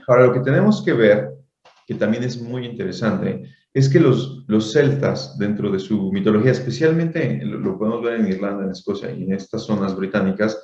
ahora, 0.08 0.26
lo 0.26 0.32
que 0.32 0.40
tenemos 0.40 0.84
que 0.84 0.94
ver 0.94 1.29
que 1.90 1.96
también 1.96 2.22
es 2.22 2.40
muy 2.40 2.66
interesante, 2.66 3.42
es 3.74 3.88
que 3.88 3.98
los, 3.98 4.44
los 4.46 4.72
celtas, 4.72 5.36
dentro 5.36 5.72
de 5.72 5.80
su 5.80 6.12
mitología, 6.12 6.52
especialmente 6.52 7.40
lo, 7.44 7.76
podemos 7.76 8.00
ver 8.04 8.20
en 8.20 8.28
Irlanda, 8.28 8.62
en 8.62 8.70
Escocia 8.70 9.10
y 9.10 9.24
en 9.24 9.32
estas 9.32 9.64
zonas 9.64 9.96
británicas, 9.96 10.56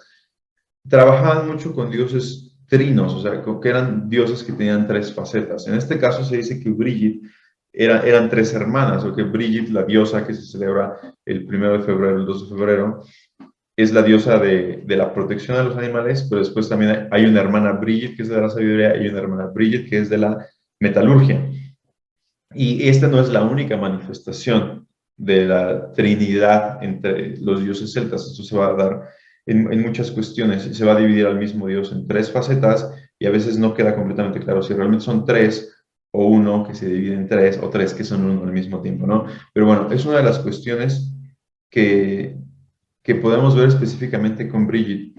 trabajaban 0.89 1.49
mucho 1.49 1.75
con 1.75 1.91
dioses 1.91 2.57
trinos, 2.69 3.13
o 3.13 3.23
sea, 3.23 3.43
que 3.43 3.69
eran 3.69 4.09
dioses 4.09 4.45
que 4.45 4.53
tenían 4.53 4.87
tres 4.87 5.13
facetas. 5.13 5.67
En 5.67 5.75
este 5.75 5.99
caso 5.99 6.25
se 6.25 6.37
dice 6.37 6.61
que 6.61 6.71
Brigitte 6.71 7.27
era, 7.73 8.03
eran 8.07 8.31
tres 8.31 8.55
hermanas, 8.55 9.03
o 9.03 9.13
que 9.13 9.25
Brigitte, 9.25 9.73
la 9.73 9.83
diosa 9.83 10.25
que 10.25 10.33
se 10.33 10.43
celebra 10.43 10.97
el 11.25 11.45
primero 11.45 11.77
de 11.77 11.85
febrero, 11.85 12.19
el 12.19 12.27
2 12.27 12.43
de 12.51 12.57
febrero, 12.57 13.03
es 13.77 13.93
la 13.93 14.05
diosa 14.05 14.39
de, 14.39 14.85
de, 14.87 14.97
la 14.97 15.13
protección 15.13 15.57
de 15.57 15.65
los 15.65 15.77
animales, 15.77 16.25
pero 16.31 16.39
después 16.39 16.69
también 16.69 17.09
hay 17.11 17.25
una 17.25 17.41
hermana 17.41 17.73
Brigitte 17.73 18.17
que 18.17 18.23
es 18.23 18.29
de 18.29 18.41
la 18.41 18.49
sabiduría 18.49 18.97
y 18.97 19.09
una 19.09 19.19
hermana 19.19 19.47
Brigitte 19.53 19.91
que 19.91 19.99
es 19.99 20.09
de 20.09 20.19
la 20.19 20.47
metalurgia. 20.81 21.51
Y 22.55 22.89
esta 22.89 23.09
no 23.09 23.21
es 23.21 23.29
la 23.29 23.43
única 23.43 23.77
manifestación 23.77 24.87
de 25.17 25.47
la 25.47 25.93
trinidad 25.93 26.83
entre 26.83 27.37
los 27.39 27.63
dioses 27.63 27.93
celtas. 27.93 28.27
Esto 28.27 28.43
se 28.43 28.57
va 28.57 28.69
a 28.69 28.75
dar 28.75 29.09
en, 29.47 29.81
muchas 29.83 30.11
cuestiones. 30.11 30.63
Se 30.63 30.85
va 30.85 30.95
a 30.95 31.01
dividir 31.01 31.27
al 31.27 31.39
mismo 31.39 31.67
dios 31.67 31.93
en 31.93 32.07
tres 32.07 32.31
facetas 32.31 32.91
y 33.19 33.27
a 33.27 33.31
veces 33.31 33.59
no 33.59 33.75
queda 33.75 33.95
completamente 33.95 34.41
claro 34.41 34.63
si 34.63 34.75
realmente 34.75 35.05
son 35.05 35.25
tres 35.25 35.73
o 36.13 36.27
uno 36.27 36.67
que 36.67 36.75
se 36.75 36.87
divide 36.89 37.15
en 37.15 37.29
tres 37.29 37.59
o 37.63 37.69
tres 37.69 37.93
que 37.93 38.05
son 38.05 38.25
uno 38.25 38.45
al 38.45 38.53
mismo 38.53 38.81
tiempo, 38.81 39.07
¿no? 39.07 39.27
Pero 39.53 39.67
bueno, 39.67 39.91
es 39.91 40.05
una 40.05 40.19
de 40.19 40.23
las 40.23 40.39
cuestiones 40.39 41.13
que, 41.71 42.37
que 43.03 43.15
podemos 43.17 43.55
ver 43.55 43.69
específicamente 43.69 44.49
con 44.49 44.67
Brigitte. 44.67 45.15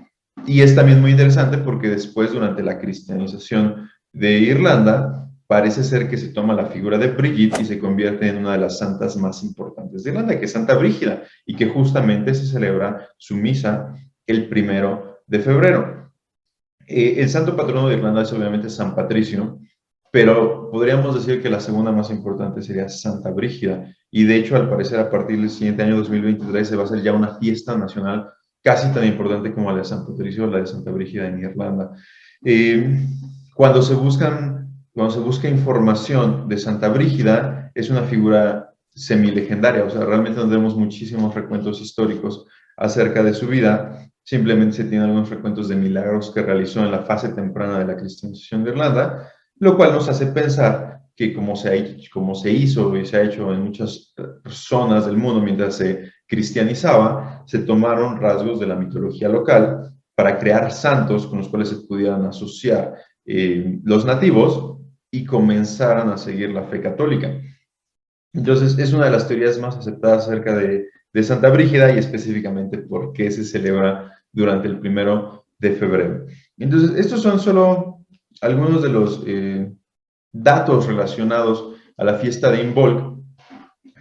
Y 0.46 0.62
es 0.62 0.76
también 0.76 1.02
muy 1.02 1.12
interesante 1.12 1.58
porque 1.58 1.90
después, 1.90 2.32
durante 2.32 2.64
la 2.64 2.80
cristianización 2.80 3.90
de 4.14 4.40
Irlanda, 4.40 5.26
parece 5.48 5.84
ser 5.84 6.10
que 6.10 6.18
se 6.18 6.30
toma 6.30 6.54
la 6.54 6.66
figura 6.66 6.98
de 6.98 7.08
Brigitte 7.08 7.62
y 7.62 7.66
se 7.66 7.80
convierte 7.80 8.27
en 8.27 8.38
una 8.38 8.51
de 8.54 8.58
las 8.60 8.77
santas 8.77 9.16
más 9.16 9.44
importantes 9.44 10.04
de 10.04 10.12
Irlanda, 10.12 10.38
que 10.38 10.46
es 10.46 10.51
Santa 10.51 10.75
Brígida, 10.75 11.24
y 11.46 11.56
que 11.56 11.68
justamente 11.68 12.34
se 12.34 12.46
celebra 12.46 13.08
su 13.18 13.36
misa 13.36 13.96
el 14.25 14.50
primero 14.50 15.22
de 15.25 15.39
febrero. 15.39 16.12
Eh, 16.86 17.16
el 17.18 17.30
santo 17.30 17.56
patrono 17.56 17.88
de 17.88 17.96
Irlanda 17.96 18.24
es 18.24 18.34
obviamente 18.34 18.70
San 18.70 18.94
Patricio, 18.94 19.60
pero 20.12 20.70
podríamos 20.70 21.16
decir 21.16 21.42
que 21.42 21.50
la 21.50 21.60
segunda 21.60 21.92
más 21.92 22.10
importante 22.12 22.62
sería 22.62 22.89
Santa 22.89 23.32
Brígida, 23.32 23.94
y 24.12 24.24
de 24.24 24.38
hecho, 24.38 24.56
al 24.56 24.70
parecer, 24.70 25.00
a 25.00 25.10
partir 25.10 25.39
del 25.39 25.50
siguiente 25.50 25.84
año 25.84 25.98
2023 25.98 26.68
se 26.68 26.75
va 26.75 26.84
a 26.84 26.86
hacer 26.86 27.01
ya 27.01 27.13
una 27.13 27.38
fiesta 27.38 27.77
nacional 27.77 28.30
casi 28.63 28.92
tan 28.94 29.06
importante 29.06 29.54
como 29.54 29.72
la 29.72 29.77
de 29.77 29.86
San 29.86 30.06
Patricio 30.06 30.46
o 30.46 30.48
la 30.48 30.60
de 30.60 30.66
Santa 30.66 30.92
Brígida 30.92 31.27
en 31.27 31.39
Irlanda. 31.39 31.92
Eh, 32.44 33.00
cuando 33.54 33.82
se 33.82 33.96
buscan 33.96 34.57
cuando 34.98 35.13
se 35.13 35.20
busca 35.20 35.48
información 35.48 36.50
de 36.50 36.58
Santa 36.58 36.89
Brígida, 36.89 37.72
es 37.75 37.92
una 37.92 38.01
figura 38.01 38.74
semilegendaria, 38.89 39.84
o 39.84 39.92
sea, 39.92 40.04
realmente 40.04 40.39
no 40.39 40.50
tenemos 40.50 40.75
muchísimos 40.75 41.36
recuentos 41.36 41.80
históricos 41.82 42.48
acerca 42.75 43.22
de 43.22 43.36
su 43.36 43.46
vida, 43.46 44.10
simplemente 44.24 44.77
se 44.77 44.86
tienen 44.86 45.04
algunos 45.04 45.30
recuentos 45.30 45.70
de 45.70 45.75
milagros 45.75 46.32
que 46.32 46.42
realizó 46.42 46.84
en 46.84 46.89
la 46.89 47.04
fase 47.04 47.30
temprana 47.30 47.77
de 47.77 47.86
la 47.86 47.96
cristianización 47.96 48.63
de 48.63 48.72
Irlanda, 48.72 49.32
lo 49.60 49.77
cual 49.77 49.92
nos 49.92 50.10
hace 50.10 50.25
pensar 50.25 51.01
que 51.16 51.32
como 51.32 51.56
se, 51.56 51.98
como 52.12 52.34
se 52.34 52.51
hizo 52.51 52.98
y 52.98 53.06
se 53.06 53.18
ha 53.18 53.22
hecho 53.22 53.54
en 53.54 53.66
muchas 53.66 54.16
zonas 54.48 55.06
del 55.06 55.18
mundo 55.18 55.42
mientras 55.42 55.75
se 55.75 56.12
cristianizaba, 56.25 57.44
se 57.46 57.60
tomaron 57.60 58.20
rasgos 58.20 58.60
de 58.60 58.66
la 58.66 58.75
mitología 58.75 59.30
local 59.30 59.92
para 60.16 60.39
crear 60.39 60.72
santos 60.72 61.27
con 61.27 61.38
los 61.38 61.50
cuales 61.50 61.70
se 61.70 61.86
pudieran 61.88 62.25
asociar 62.25 62.96
eh, 63.24 63.80
los 63.84 64.04
nativos 64.04 64.76
y 65.12 65.26
comenzaran 65.26 66.10
a 66.10 66.18
seguir 66.18 66.50
la 66.50 66.64
fe 66.64 66.82
católica. 66.82 67.40
Entonces, 68.34 68.78
es 68.78 68.94
una 68.94 69.06
de 69.06 69.12
las 69.12 69.28
teorías 69.28 69.60
más 69.60 69.78
aceptadas 69.78 70.28
acerca 70.28 70.56
de, 70.56 70.88
Santa 71.24 71.50
Brígida 71.50 71.92
y 71.92 71.98
específicamente 71.98 72.78
por 72.78 73.12
qué 73.12 73.32
se 73.32 73.44
celebra 73.44 74.22
durante 74.32 74.68
el 74.68 74.78
primero 74.78 75.48
de 75.58 75.72
febrero. 75.72 76.28
Entonces, 76.60 76.96
estos 76.96 77.24
son 77.24 77.40
solo 77.40 78.06
algunos 78.42 78.84
de 78.84 78.90
los 78.90 79.24
eh, 79.26 79.74
datos 80.32 80.86
relacionados 80.86 81.74
a 81.98 82.04
la 82.04 82.20
fiesta 82.20 82.52
de 82.52 82.62
Involk. 82.62 83.18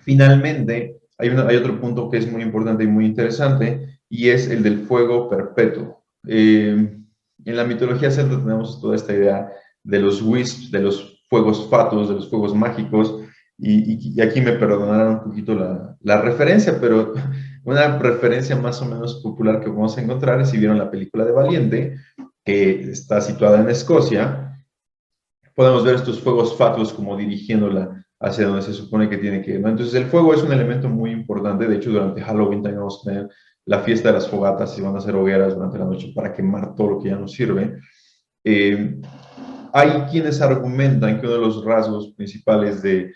Finalmente, 0.03 0.99
hay, 1.17 1.31
hay, 1.31 1.57
otro 1.57 1.81
punto 1.81 2.11
que 2.11 2.19
es 2.19 2.31
muy 2.31 2.43
importante 2.43 2.85
y 2.85 2.89
muy 2.89 3.07
interesante 3.07 3.99
y 4.11 4.29
es 4.29 4.49
el 4.49 4.63
del 4.63 4.81
fuego 4.81 5.31
perpetuo. 5.31 6.05
Eh, 6.29 6.99
en 7.45 7.57
la 7.57 7.65
mitología 7.65 8.11
celta 8.11 8.37
tenemos 8.37 8.81
toda 8.81 8.97
esta 8.97 9.15
idea 9.15 9.51
de 9.87 10.01
los 10.01 10.21
wisps, 10.21 10.71
de 10.71 10.81
los 10.81 11.23
fuegos 11.29 11.69
fatos, 11.71 12.09
de 12.09 12.17
los 12.17 12.29
fuegos 12.29 12.55
mágicos, 12.55 13.23
y, 13.59 14.21
aquí 14.21 14.43
me 14.43 14.53
perdonarán 14.53 15.15
un 15.15 15.23
poquito 15.23 15.55
la, 15.55 15.97
la, 16.03 16.21
referencia, 16.21 16.79
pero 16.79 17.15
una 17.65 17.99
referencia 17.99 18.55
más 18.57 18.83
o 18.83 18.85
menos 18.85 19.23
popular 19.23 19.61
que 19.61 19.71
vamos 19.71 19.97
a 19.97 20.03
encontrar 20.03 20.41
es 20.41 20.51
si 20.51 20.59
vieron 20.59 20.79
la 20.79 20.91
película 20.91 21.25
de 21.25 21.33
Valiente, 21.33 21.97
que 22.45 22.91
está 22.91 23.21
situada 23.21 23.61
en 23.61 23.71
Escocia, 23.71 24.63
podemos 25.55 25.85
ver 25.85 25.95
estos 25.95 26.21
fuegos 26.21 26.57
fatos 26.57 26.93
como 26.93 27.17
dirigiéndola 27.17 28.05
hacia 28.21 28.47
donde 28.47 28.63
se 28.63 28.75
supone 28.75 29.09
que 29.09 29.19
tiene 29.19 29.43
que 29.43 29.53
ir. 29.53 29.57
Entonces 29.57 29.95
el 29.95 30.07
fuego 30.07 30.35
es 30.35 30.43
un 30.43 30.53
elemento 30.53 30.89
muy 30.89 31.11
importante, 31.11 31.67
de 31.67 31.77
hecho 31.77 31.91
durante 31.91 32.23
Halloween 32.23 32.63
tenemos 32.63 33.03
que 33.03 33.11
tener 33.11 33.29
la 33.65 33.81
fiesta 33.81 34.11
de 34.11 34.15
las 34.15 34.29
fogatas 34.29 34.79
y 34.79 34.83
van 34.83 34.95
a 34.95 34.99
hacer 34.99 35.15
hogueras 35.17 35.55
durante 35.55 35.79
la 35.79 35.87
noche 35.87 36.13
para 36.15 36.33
quemar 36.33 36.75
todo 36.75 36.91
lo 36.91 36.99
que 37.01 37.09
ya 37.09 37.17
no 37.17 37.27
sirve. 37.27 37.79
Eh, 38.45 39.01
hay 39.77 39.91
quienes 40.11 40.41
argumentan 40.41 41.21
que 41.21 41.27
uno 41.27 41.35
de 41.35 41.43
los 41.43 41.63
rasgos 41.63 42.15
principales 42.17 42.81
de, 42.81 43.13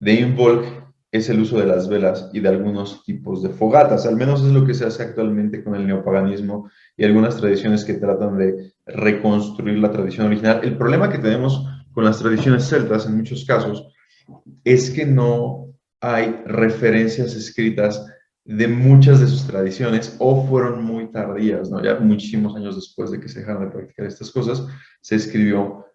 de 0.00 0.14
Involk 0.14 0.64
es 1.12 1.28
el 1.28 1.40
uso 1.40 1.58
de 1.58 1.66
las 1.66 1.90
velas 1.90 2.30
y 2.32 2.40
de 2.40 2.48
algunos 2.48 3.04
tipos 3.04 3.42
de 3.42 3.50
fogatas, 3.50 4.06
al 4.06 4.16
menos 4.16 4.42
es 4.42 4.50
lo 4.50 4.64
que 4.64 4.72
se 4.72 4.86
hace 4.86 5.02
actualmente 5.02 5.62
con 5.62 5.74
el 5.74 5.86
neopaganismo 5.86 6.70
y 6.96 7.04
algunas 7.04 7.36
tradiciones 7.36 7.84
que 7.84 7.94
tratan 7.94 8.38
de 8.38 8.72
reconstruir 8.86 9.78
la 9.78 9.92
tradición 9.92 10.28
original. 10.28 10.60
El 10.62 10.78
problema 10.78 11.10
que 11.10 11.18
tenemos 11.18 11.66
con 11.92 12.04
las 12.04 12.18
tradiciones 12.18 12.66
celtas 12.66 13.04
en 13.04 13.18
muchos 13.18 13.44
casos 13.44 13.86
es 14.64 14.88
que 14.88 15.04
no 15.04 15.66
hay 16.00 16.40
referencias 16.46 17.36
escritas 17.36 18.06
de 18.44 18.68
muchas 18.68 19.20
de 19.20 19.26
sus 19.26 19.46
tradiciones 19.46 20.16
o 20.18 20.46
fueron 20.46 20.84
muy 20.84 21.10
tardías, 21.10 21.70
¿no? 21.70 21.82
Ya 21.82 21.94
muchísimos 21.98 22.54
años 22.54 22.76
después 22.76 23.10
de 23.10 23.18
que 23.18 23.28
se 23.28 23.40
dejaron 23.40 23.64
de 23.64 23.70
practicar 23.70 24.06
estas 24.06 24.30
cosas, 24.30 24.66
se 25.00 25.16
escribió 25.16 25.86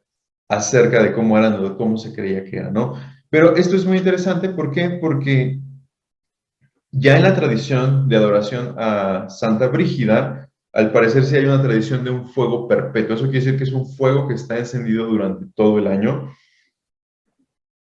acerca 0.48 1.03
de 1.03 1.13
cómo 1.13 1.38
eran 1.38 1.53
o 1.53 1.70
de 1.70 1.75
cómo 1.75 1.98
se 1.98 2.13
creía 2.13 2.44
que 2.44 2.58
eran, 2.58 2.74
¿no? 2.74 2.96
Pero 3.29 3.56
esto 3.56 3.75
es 3.75 3.86
muy 3.86 3.98
interesante, 3.98 4.50
¿por 4.50 4.72
qué? 4.72 4.98
Porque 5.00 5.60
ya 6.91 7.18
en 7.18 7.24
la 7.24 7.36
tradición 7.36 8.10
de 8.10 8.15
adoración 8.15 8.74
a 8.79 9.29
Santa 9.29 9.68
Brígida, 9.68 10.50
al 10.74 10.91
parecer 10.91 11.24
sí 11.25 11.36
hay 11.36 11.46
una 11.46 11.62
tradición 11.62 12.03
de 12.03 12.10
un 12.10 12.27
fuego 12.27 12.68
perpetuo. 12.68 13.15
Eso 13.15 13.25
quiere 13.25 13.46
decir 13.46 13.58
que 13.58 13.63
es 13.65 13.72
un 13.72 13.88
fuego 13.88 14.27
que 14.27 14.34
está 14.34 14.58
encendido 14.58 15.06
durante 15.06 15.46
todo 15.56 15.77
el 15.77 15.86
año. 15.86 16.32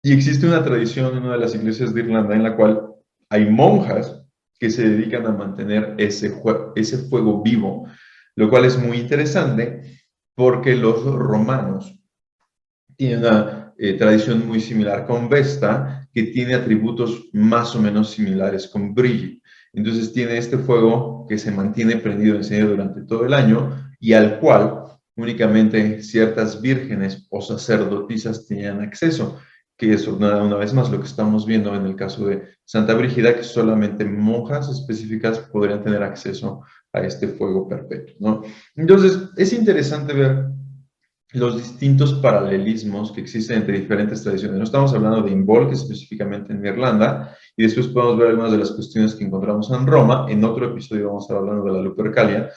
Y 0.03 0.13
existe 0.13 0.45
una 0.45 0.63
tradición 0.63 1.17
en 1.17 1.23
una 1.23 1.33
de 1.33 1.39
las 1.39 1.55
iglesias 1.55 1.93
de 1.93 2.01
Irlanda 2.01 2.35
en 2.35 2.43
la 2.43 2.55
cual 2.55 2.89
hay 3.29 3.49
monjas 3.49 4.20
que 4.61 4.69
se 4.69 4.87
dedican 4.87 5.25
a 5.25 5.31
mantener 5.31 5.95
ese, 5.97 6.29
fuego 6.29 7.41
vivo, 7.41 7.87
lo 8.35 8.47
cual 8.47 8.65
es 8.65 8.77
muy 8.77 8.97
interesante 8.97 9.81
porque 10.35 10.75
los 10.75 11.03
romanos 11.03 11.99
tienen 12.95 13.21
una 13.21 13.73
eh, 13.79 13.93
tradición 13.93 14.47
muy 14.47 14.59
similar 14.59 15.07
con 15.07 15.29
Vesta, 15.29 16.07
que 16.13 16.25
tiene 16.25 16.53
atributos 16.53 17.29
más 17.33 17.75
o 17.75 17.81
menos 17.81 18.11
similares 18.11 18.67
con 18.67 18.93
Brigitte. 18.93 19.41
Entonces 19.73 20.13
tiene 20.13 20.37
este 20.37 20.59
fuego 20.59 21.25
que 21.27 21.39
se 21.39 21.51
mantiene 21.51 21.97
prendido 21.97 22.35
encendido 22.35 22.69
durante 22.69 23.01
todo 23.01 23.25
el 23.25 23.33
año 23.33 23.91
y 23.99 24.13
al 24.13 24.39
cual 24.39 24.83
únicamente 25.15 26.03
ciertas 26.03 26.61
vírgenes 26.61 27.25
o 27.31 27.41
sacerdotisas 27.41 28.45
tenían 28.45 28.81
acceso 28.81 29.39
que 29.81 29.93
es 29.93 30.07
una, 30.07 30.43
vez 30.57 30.75
más 30.75 30.91
lo 30.91 30.99
que 30.99 31.07
estamos 31.07 31.47
viendo 31.47 31.73
en 31.73 31.87
el 31.87 31.95
caso 31.95 32.27
de 32.27 32.43
Santa 32.63 32.93
Brígida, 32.93 33.35
que 33.35 33.43
solamente 33.43 34.05
monjas 34.05 34.69
específicas 34.69 35.39
podrían 35.39 35.83
tener 35.83 36.03
acceso 36.03 36.61
a 36.93 36.99
este 36.99 37.27
fuego 37.29 37.67
perpetuo, 37.67 38.15
¿no? 38.19 38.43
Entonces, 38.75 39.17
es 39.35 39.53
interesante 39.53 40.13
ver 40.13 40.49
los 41.31 41.57
distintos 41.57 42.13
paralelismos 42.13 43.11
que 43.11 43.21
existen 43.21 43.57
entre 43.57 43.79
diferentes 43.79 44.21
tradiciones. 44.21 44.59
No 44.59 44.65
estamos 44.65 44.93
hablando 44.93 45.23
de 45.23 45.31
Involk 45.31 45.71
específicamente 45.71 46.53
en 46.53 46.63
Irlanda, 46.63 47.35
y 47.57 47.63
después 47.63 47.87
podemos 47.87 48.19
ver 48.19 48.27
algunas 48.27 48.51
de 48.51 48.59
las 48.59 48.69
cuestiones 48.69 49.15
que 49.15 49.23
encontramos 49.23 49.71
en 49.71 49.87
Roma. 49.87 50.27
En 50.29 50.43
otro 50.43 50.67
episodio 50.69 51.07
vamos 51.07 51.23
a 51.23 51.25
estar 51.25 51.37
hablando 51.37 51.65
de 51.65 51.71
la 51.71 51.81
Lupercalia. 51.81 52.51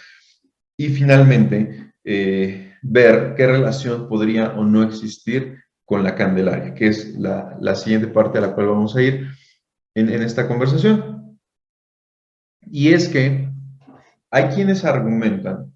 Y 0.76 0.88
finalmente, 0.88 1.94
eh, 2.04 2.74
ver 2.82 3.32
qué 3.34 3.46
relación 3.46 4.08
podría 4.08 4.48
o 4.58 4.64
no 4.66 4.82
existir 4.82 5.64
con 5.84 6.02
la 6.02 6.14
Candelaria, 6.14 6.74
que 6.74 6.88
es 6.88 7.14
la, 7.18 7.56
la 7.60 7.74
siguiente 7.74 8.08
parte 8.08 8.38
a 8.38 8.40
la 8.40 8.54
cual 8.54 8.68
vamos 8.68 8.96
a 8.96 9.02
ir 9.02 9.28
en, 9.94 10.08
esta 10.22 10.48
conversación. 10.48 11.38
Y 12.60 12.92
es 12.92 13.08
que 13.08 13.48
hay 14.30 14.44
quienes 14.54 14.84
argumentan 14.84 15.72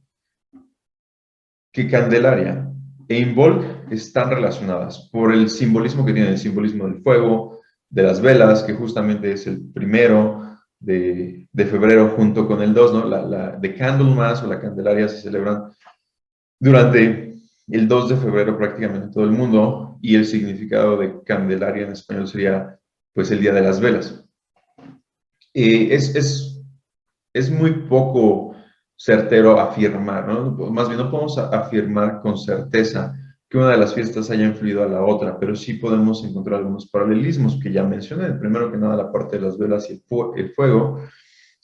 que 1.73 1.89
Candelaria 1.89 2.73
e 3.09 3.19
Involk 3.19 3.93
están 3.93 4.31
relacionadas 4.31 5.09
por 5.13 5.33
el 5.33 5.49
simbolismo 5.49 6.05
que 6.05 6.13
tienen, 6.13 6.33
el 6.33 6.39
simbolismo 6.39 6.87
del 6.87 7.03
fuego, 7.03 7.61
de 7.91 8.03
las 8.03 8.21
velas, 8.21 8.63
que 8.63 8.75
justamente 8.75 9.33
es 9.33 9.47
el 9.47 9.71
primero 9.73 10.59
de, 10.79 11.49
de 11.53 11.67
febrero 11.67 12.15
junto 12.17 12.47
con 12.47 12.63
el 12.63 12.75
2, 12.75 12.93
¿no? 12.93 13.05
La, 13.07 13.23
la, 13.23 13.51
de 13.53 13.75
Candlemas 13.75 14.43
o 14.43 14.47
la 14.47 14.61
Candelaria 14.61 15.09
se 15.09 15.21
celebran 15.21 15.71
durante 16.59 17.38
el 17.71 17.89
2 17.89 18.11
de 18.11 18.17
febrero 18.17 18.57
prácticamente 18.57 19.07
en 19.07 19.13
todo 19.13 19.25
el 19.25 19.31
mundo 19.31 19.99
y 20.01 20.17
el 20.17 20.25
significado 20.25 20.97
de 20.97 21.23
Candelaria 21.25 21.85
en 21.85 21.93
español 21.93 22.29
sería 22.29 22.79
pues 23.15 23.31
el 23.31 23.41
Día 23.41 23.53
de 23.53 23.63
las 23.63 23.81
Velas. 23.81 24.25
Eh, 25.55 25.89
es, 25.91 26.15
es, 26.15 26.63
es, 27.33 27.51
muy 27.51 27.73
poco 27.89 28.55
certero 28.97 29.59
afirmar, 29.59 30.29
¿no? 30.29 30.53
Más 30.71 30.89
bien 30.89 31.01
no 31.01 31.11
podemos 31.11 31.37
afirmar 31.39 32.21
con 32.21 32.39
certeza 32.39 33.15
que 33.49 33.59
una 33.59 33.71
de 33.71 33.79
las 33.79 33.95
fiestas 33.95 34.31
haya 34.31 34.45
influido 34.45 34.85
a 34.85 34.89
la 34.89 35.03
otra, 35.03 35.39
pero 35.39 35.57
sí 35.57 35.75
podemos 35.75 36.23
encontrar 36.25 36.59
algunos 36.59 36.87
paralelismos 36.91 37.59
que 37.61 37.73
ya 37.73 37.83
mencioné. 37.83 38.33
Primero 38.33 38.71
que 38.71 38.77
nada, 38.77 38.97
la 38.97 39.11
parte 39.11 39.37
de 39.37 39.43
las 39.43 39.57
velas 39.59 39.89
y 39.91 39.95
el, 39.95 40.03
el 40.37 40.51
fuego. 40.53 41.01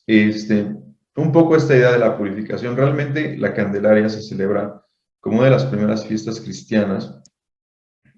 Este, 0.06 0.74
un 1.16 1.32
poco 1.32 1.56
esta 1.56 1.76
idea 1.76 1.92
de 1.92 1.98
la 1.98 2.16
purificación. 2.16 2.76
Realmente 2.76 3.36
la 3.36 3.54
Candelaria 3.54 4.08
se 4.08 4.22
celebra 4.22 4.83
como 5.24 5.38
una 5.38 5.46
de 5.46 5.52
las 5.52 5.64
primeras 5.64 6.06
fiestas 6.06 6.38
cristianas 6.38 7.22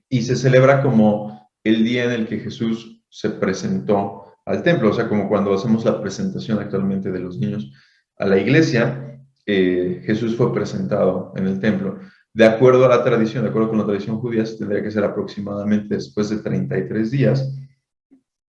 y 0.08 0.22
se 0.22 0.34
celebra 0.34 0.82
como 0.82 1.48
el 1.62 1.84
día 1.84 2.04
en 2.04 2.10
el 2.10 2.26
que 2.26 2.40
Jesús 2.40 3.00
se 3.08 3.30
presentó 3.30 4.34
al 4.44 4.64
templo, 4.64 4.90
o 4.90 4.92
sea, 4.92 5.08
como 5.08 5.28
cuando 5.28 5.54
hacemos 5.54 5.84
la 5.84 6.00
presentación 6.00 6.58
actualmente 6.58 7.12
de 7.12 7.20
los 7.20 7.38
niños 7.38 7.72
a 8.18 8.26
la 8.26 8.38
iglesia, 8.38 9.20
eh, 9.46 10.02
Jesús 10.04 10.34
fue 10.34 10.52
presentado 10.52 11.32
en 11.36 11.46
el 11.46 11.60
templo. 11.60 12.00
De 12.34 12.44
acuerdo 12.44 12.84
a 12.84 12.88
la 12.88 13.04
tradición, 13.04 13.44
de 13.44 13.50
acuerdo 13.50 13.68
con 13.68 13.78
la 13.78 13.86
tradición 13.86 14.18
judía, 14.18 14.42
tendría 14.58 14.82
que 14.82 14.90
ser 14.90 15.04
aproximadamente 15.04 15.94
después 15.94 16.28
de 16.28 16.38
33 16.38 17.10
días 17.12 17.56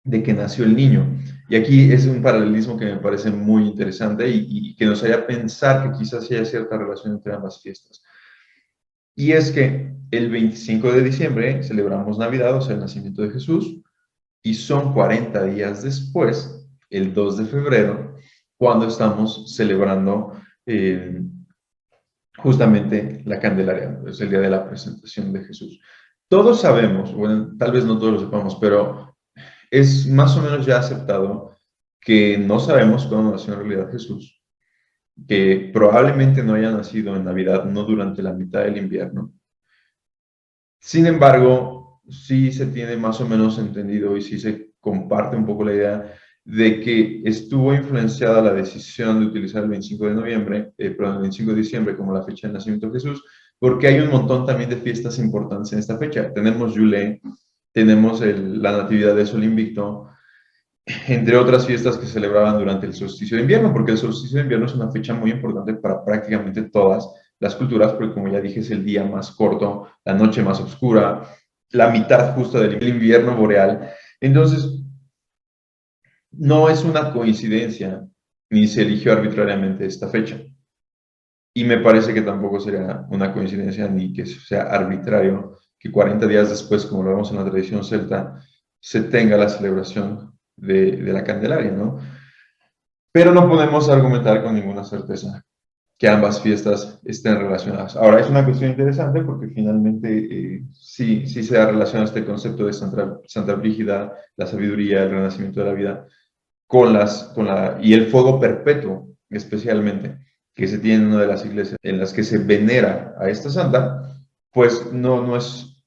de 0.05 0.23
que 0.23 0.33
nació 0.33 0.65
el 0.65 0.77
niño. 0.77 1.19
Y 1.49 1.57
aquí 1.57 1.93
es 1.93 2.07
un 2.07 2.23
paralelismo 2.23 2.79
que 2.79 2.85
me 2.85 2.99
parece 2.99 3.33
muy 3.33 3.67
interesante 3.67 4.29
y, 4.29 4.77
que 4.77 4.87
nos 4.87 5.03
haría 5.03 5.27
pensar 5.27 5.83
que 5.91 5.99
quizás 5.99 6.31
haya 6.31 6.45
cierta 6.45 6.79
relación 6.79 7.15
entre 7.15 7.35
ambas 7.35 7.61
fiestas. 7.61 8.01
Y 9.17 9.33
es 9.33 9.51
que 9.51 9.95
el 10.11 10.31
25 10.31 10.93
de 10.93 11.03
diciembre 11.03 11.63
celebramos 11.63 12.19
Navidad, 12.19 12.57
o 12.57 12.61
sea, 12.61 12.75
el 12.75 12.81
nacimiento 12.81 13.23
de 13.23 13.31
Jesús, 13.31 13.81
y 14.43 14.55
son 14.55 14.93
40 14.93 15.45
días 15.45 15.83
después, 15.83 16.69
el 16.91 17.15
2 17.15 17.39
de 17.39 17.45
febrero, 17.47 18.17
cuando 18.57 18.87
estamos 18.87 19.55
celebrando 19.55 20.33
eh, 20.67 21.23
justamente 22.39 23.23
la 23.25 23.41
Candelaria, 23.41 24.01
es 24.07 24.21
el 24.21 24.31
día 24.31 24.41
de 24.41 24.51
la 24.51 24.69
presentación 24.69 25.33
de 25.33 25.45
Jesús. 25.45 25.81
Todos 26.29 26.61
sabemos, 26.61 27.15
bueno, 27.15 27.53
tal 27.59 27.73
vez 27.73 27.85
no 27.85 27.99
todos 27.99 28.15
lo 28.15 28.21
sepamos, 28.21 28.57
pero 28.61 29.17
es 29.71 30.07
más 30.07 30.37
o 30.37 30.43
menos 30.43 30.67
ya 30.67 30.79
aceptado 30.79 31.57
que 32.01 32.39
no 32.39 32.61
sabemos 32.61 33.07
cuándo 33.07 33.33
nació 33.33 33.55
en 33.55 33.61
realidad 33.61 33.91
Jesús, 33.91 34.43
que 35.27 35.71
probablemente 35.73 36.43
no 36.43 36.55
haya 36.55 36.71
nacido 36.71 37.15
en 37.17 37.25
Navidad, 37.25 37.65
no 37.65 37.85
durante 37.85 38.23
la 38.23 38.33
mitad 38.33 38.65
del 38.65 38.77
invierno. 38.77 39.33
Sin 40.81 41.07
embargo, 41.07 42.03
sí 42.09 42.53
se 42.53 42.67
tiene 42.67 42.97
más 42.97 43.21
o 43.21 43.29
menos 43.29 43.59
entendido 43.59 44.17
y 44.17 44.23
sí 44.23 44.39
se 44.39 44.73
comparte 44.81 45.37
un 45.37 45.47
poco 45.47 45.65
la 45.65 45.75
idea 45.75 46.15
de 46.45 46.81
que 46.81 47.23
estuvo 47.25 47.73
influenciada 47.73 48.43
la 48.43 48.53
decisión 48.53 49.21
de 49.21 49.27
utilizar 49.27 49.63
el 49.63 49.71
25 49.71 50.07
de 50.09 50.15
noviembre, 50.15 50.73
eh, 50.77 50.91
perdón, 50.91 51.17
el 51.17 51.23
25 51.23 51.51
de 51.53 51.57
diciembre 51.57 51.97
como 51.97 52.13
la 52.13 52.23
fecha 52.23 52.47
del 52.47 52.55
nacimiento 52.55 52.89
de 52.89 52.93
Jesús, 52.93 53.25
porque 53.59 53.87
hay 53.87 54.01
un 54.01 54.11
montón 54.11 54.45
también 54.45 54.69
de 54.69 54.77
fiestas 54.77 55.19
importantes 55.19 55.73
en 55.73 55.79
esta 55.79 55.97
fecha. 55.97 56.31
Tenemos 56.35 56.75
Yule, 56.75 57.23
tenemos 57.73 58.21
la 58.21 58.73
Natividad 58.73 59.17
de 59.17 59.25
Sol 59.25 59.43
Invicto, 59.43 60.11
entre 60.87 61.37
otras 61.37 61.67
fiestas 61.67 61.97
que 61.97 62.07
celebraban 62.07 62.59
durante 62.59 62.87
el 62.87 62.95
solsticio 62.95 63.37
de 63.37 63.43
invierno, 63.43 63.73
porque 63.73 63.93
el 63.93 63.99
solsticio 63.99 64.37
de 64.37 64.43
invierno 64.43 64.67
es 64.67 64.75
una 64.75 64.91
fecha 64.91 65.15
muy 65.15 65.31
importante 65.31 65.75
para 65.75 66.05
prácticamente 66.05 66.63
todas 66.65 67.09
las 67.41 67.55
culturas, 67.55 67.93
porque 67.93 68.13
como 68.13 68.29
ya 68.29 68.41
dije, 68.41 68.61
es 68.61 68.71
el 68.71 68.85
día 68.85 69.05
más 69.05 69.31
corto, 69.33 69.89
la 70.05 70.15
noche 70.15 70.43
más 70.43 70.61
oscura, 70.61 71.23
la 71.71 71.91
mitad 71.91 72.35
justa 72.35 72.61
del 72.61 72.87
invierno 72.87 73.35
boreal. 73.37 73.91
Entonces, 74.21 74.83
no 76.31 76.69
es 76.69 76.85
una 76.85 77.13
coincidencia, 77.13 78.07
ni 78.51 78.67
se 78.67 78.83
eligió 78.83 79.13
arbitrariamente 79.13 79.87
esta 79.87 80.09
fecha. 80.09 80.41
Y 81.55 81.65
me 81.65 81.79
parece 81.79 82.13
que 82.13 82.23
tampoco 82.23 82.61
sería 82.61 83.07
una 83.11 83.33
coincidencia 83.33 83.89
ni 83.89 84.13
que 84.13 84.27
sea 84.27 84.63
arbitrario 84.63 85.57
que 85.79 85.91
40 85.91 86.27
días 86.27 86.51
después, 86.51 86.85
como 86.87 87.05
lo 87.05 87.11
vemos 87.11 87.31
en 87.31 87.37
la 87.37 87.45
tradición 87.45 87.85
celta, 87.85 88.41
se 88.81 89.03
tenga 89.03 89.37
la 89.37 89.49
celebración 89.49 90.34
de, 90.57 90.97
la 91.13 91.25
Candelaria, 91.25 91.71
¿no? 91.71 91.99
Pero 93.13 93.33
no 93.33 93.49
podemos 93.49 93.89
argumentar 93.89 94.43
con 94.43 94.55
ninguna 94.55 94.85
certeza 94.85 95.45
que 95.97 96.09
ambas 96.09 96.41
fiestas 96.41 97.01
estén 97.05 97.37
relacionadas. 97.37 97.97
Ahora, 97.97 98.21
es 98.21 98.29
una 98.29 98.45
cuestión 98.45 98.71
interesante 98.71 99.23
porque 99.23 99.49
finalmente 99.49 100.09
eh, 100.19 100.65
sí, 100.73 101.27
sí 101.27 101.45
se 101.45 101.57
ha 101.57 101.67
relacionado 101.67 102.07
este 102.07 102.25
concepto 102.25 102.67
de 102.67 102.73
Santa, 102.73 103.19
Santa 103.27 103.55
Brígida, 103.55 104.13
la 104.37 104.47
sabiduría, 104.47 105.05
el 105.05 105.11
renacimiento 105.11 105.61
de 105.61 105.67
la 105.67 105.73
vida, 105.73 106.07
con 106.67 106.93
las, 106.93 107.25
con 107.35 107.47
la, 107.47 107.79
y 107.81 107.95
el 107.95 108.09
fuego 108.09 108.41
perpetuo, 108.41 109.09
especialmente, 109.31 110.19
que 110.55 110.67
se 110.67 110.79
tiene 110.79 111.05
en 111.05 111.11
una 111.11 111.21
de 111.21 111.27
las 111.29 111.45
iglesias 111.45 111.79
en 111.83 111.99
las 111.99 112.13
que 112.13 112.25
se 112.25 112.39
venera 112.39 113.15
a 113.19 113.29
esta 113.29 113.51
santa, 113.51 114.05
pues 114.53 114.93
no, 114.93 115.25
no, 115.25 115.37
es, 115.37 115.83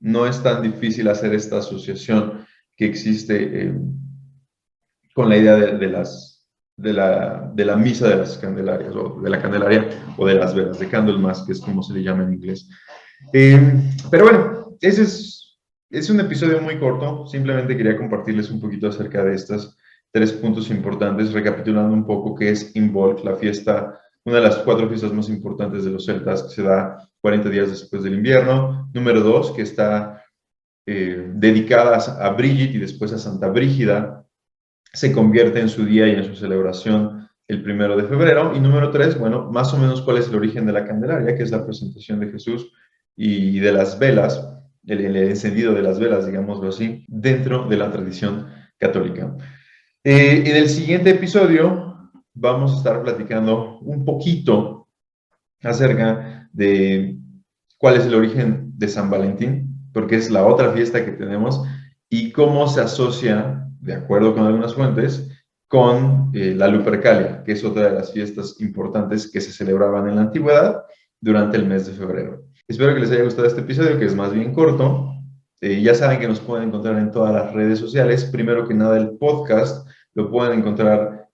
no 0.00 0.26
es 0.26 0.42
tan 0.42 0.62
difícil 0.62 1.08
hacer 1.08 1.34
esta 1.34 1.58
asociación 1.58 2.44
que 2.76 2.86
existe 2.86 3.66
eh, 3.68 3.74
con 5.14 5.28
la 5.28 5.36
idea 5.36 5.56
de, 5.56 5.88
las, 5.88 6.46
de, 6.76 6.92
la, 6.92 7.50
de 7.54 7.64
la 7.64 7.76
misa 7.76 8.08
de 8.08 8.16
las 8.16 8.36
candelarias, 8.36 8.94
o 8.94 9.20
de 9.22 9.30
la 9.30 9.40
candelaria, 9.40 9.88
o 10.18 10.26
de 10.26 10.34
las 10.34 10.54
velas, 10.54 10.78
de 10.78 10.88
Candlemas, 10.88 11.44
que 11.46 11.52
es 11.52 11.60
como 11.60 11.82
se 11.82 11.94
le 11.94 12.02
llama 12.02 12.24
en 12.24 12.34
inglés. 12.34 12.68
Eh, 13.32 13.58
pero 14.10 14.24
bueno, 14.24 14.76
ese 14.80 15.02
es, 15.02 15.58
es 15.90 16.10
un 16.10 16.20
episodio 16.20 16.60
muy 16.60 16.78
corto, 16.78 17.26
simplemente 17.26 17.76
quería 17.76 17.96
compartirles 17.96 18.50
un 18.50 18.60
poquito 18.60 18.88
acerca 18.88 19.24
de 19.24 19.34
estas 19.34 19.76
tres 20.12 20.32
puntos 20.32 20.68
importantes, 20.70 21.32
recapitulando 21.32 21.94
un 21.94 22.06
poco 22.06 22.34
qué 22.34 22.50
es 22.50 22.74
Involk, 22.74 23.24
la 23.24 23.36
fiesta, 23.36 24.00
una 24.24 24.36
de 24.36 24.42
las 24.42 24.56
cuatro 24.58 24.88
fiestas 24.88 25.12
más 25.12 25.28
importantes 25.28 25.84
de 25.84 25.90
los 25.90 26.06
celtas, 26.06 26.42
que 26.42 26.50
se 26.50 26.62
da 26.62 27.08
40 27.20 27.50
días 27.50 27.70
después 27.70 28.02
del 28.02 28.14
invierno. 28.14 28.90
Número 28.94 29.20
dos, 29.20 29.52
que 29.52 29.62
está 29.62 30.24
eh, 30.86 31.30
dedicada 31.34 31.96
a 31.96 32.30
Brigitte 32.30 32.76
y 32.76 32.78
después 32.78 33.12
a 33.12 33.18
Santa 33.18 33.48
Brígida, 33.48 34.23
se 34.94 35.12
convierte 35.12 35.60
en 35.60 35.68
su 35.68 35.84
día 35.84 36.06
y 36.08 36.12
en 36.12 36.24
su 36.24 36.34
celebración 36.34 37.28
el 37.46 37.62
primero 37.62 37.96
de 37.96 38.04
febrero. 38.04 38.52
Y 38.56 38.60
número 38.60 38.90
tres, 38.90 39.18
bueno, 39.18 39.50
más 39.50 39.74
o 39.74 39.78
menos 39.78 40.00
cuál 40.02 40.18
es 40.18 40.28
el 40.28 40.36
origen 40.36 40.64
de 40.66 40.72
la 40.72 40.86
Candelaria, 40.86 41.36
que 41.36 41.42
es 41.42 41.50
la 41.50 41.64
presentación 41.64 42.20
de 42.20 42.30
Jesús 42.30 42.72
y 43.16 43.58
de 43.60 43.72
las 43.72 43.98
velas, 43.98 44.48
el 44.86 45.16
encendido 45.16 45.74
de 45.74 45.82
las 45.82 45.98
velas, 45.98 46.26
digámoslo 46.26 46.68
así, 46.68 47.04
dentro 47.08 47.68
de 47.68 47.76
la 47.76 47.90
tradición 47.90 48.46
católica. 48.78 49.36
Eh, 50.02 50.44
en 50.46 50.56
el 50.56 50.68
siguiente 50.68 51.10
episodio 51.10 52.10
vamos 52.34 52.72
a 52.72 52.76
estar 52.76 53.02
platicando 53.02 53.78
un 53.80 54.04
poquito 54.04 54.88
acerca 55.62 56.48
de 56.52 57.18
cuál 57.78 57.96
es 57.96 58.06
el 58.06 58.14
origen 58.14 58.72
de 58.76 58.88
San 58.88 59.10
Valentín, 59.10 59.88
porque 59.92 60.16
es 60.16 60.30
la 60.30 60.46
otra 60.46 60.72
fiesta 60.72 61.04
que 61.04 61.12
tenemos, 61.12 61.62
y 62.08 62.32
cómo 62.32 62.68
se 62.68 62.80
asocia, 62.80 63.63
de 63.84 63.94
acuerdo 63.94 64.34
con 64.34 64.44
algunas 64.44 64.74
fuentes, 64.74 65.30
con 65.68 66.30
eh, 66.32 66.54
la 66.56 66.68
Lupercalia, 66.68 67.42
que 67.44 67.52
es 67.52 67.64
otra 67.64 67.88
de 67.88 67.92
las 67.92 68.12
fiestas 68.12 68.56
importantes 68.60 69.30
que 69.30 69.40
se 69.40 69.52
celebraban 69.52 70.08
en 70.08 70.16
la 70.16 70.22
antigüedad 70.22 70.84
durante 71.20 71.58
el 71.58 71.66
mes 71.66 71.86
de 71.86 71.92
febrero. 71.92 72.44
Espero 72.66 72.94
que 72.94 73.00
les 73.00 73.10
haya 73.10 73.24
gustado 73.24 73.46
este 73.46 73.60
episodio, 73.60 73.98
que 73.98 74.06
es 74.06 74.14
más 74.14 74.32
bien 74.32 74.54
corto. 74.54 75.12
Eh, 75.60 75.82
ya 75.82 75.94
saben 75.94 76.18
que 76.18 76.28
nos 76.28 76.40
pueden 76.40 76.68
encontrar 76.68 76.98
en 76.98 77.10
todas 77.10 77.34
las 77.34 77.52
redes 77.52 77.78
sociales. 77.78 78.24
Primero 78.24 78.66
que 78.66 78.74
nada, 78.74 78.96
el 78.96 79.18
podcast 79.18 79.86
lo 80.14 80.30
pueden 80.30 80.60
encontrar 80.60 81.28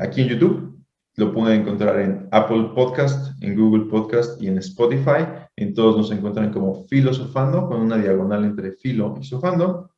aquí 0.00 0.20
en 0.20 0.28
YouTube, 0.28 0.84
lo 1.16 1.32
pueden 1.32 1.60
encontrar 1.60 2.00
en 2.00 2.28
Apple 2.32 2.72
Podcast, 2.74 3.40
en 3.42 3.56
Google 3.56 3.84
Podcast 3.84 4.42
y 4.42 4.48
en 4.48 4.58
Spotify. 4.58 5.26
En 5.56 5.74
todos 5.74 5.96
nos 5.96 6.10
encuentran 6.10 6.52
como 6.52 6.86
Filosofando, 6.86 7.68
con 7.68 7.80
una 7.80 7.98
diagonal 7.98 8.44
entre 8.44 8.72
Filo 8.72 9.14
y 9.20 9.24
Sofando. 9.24 9.91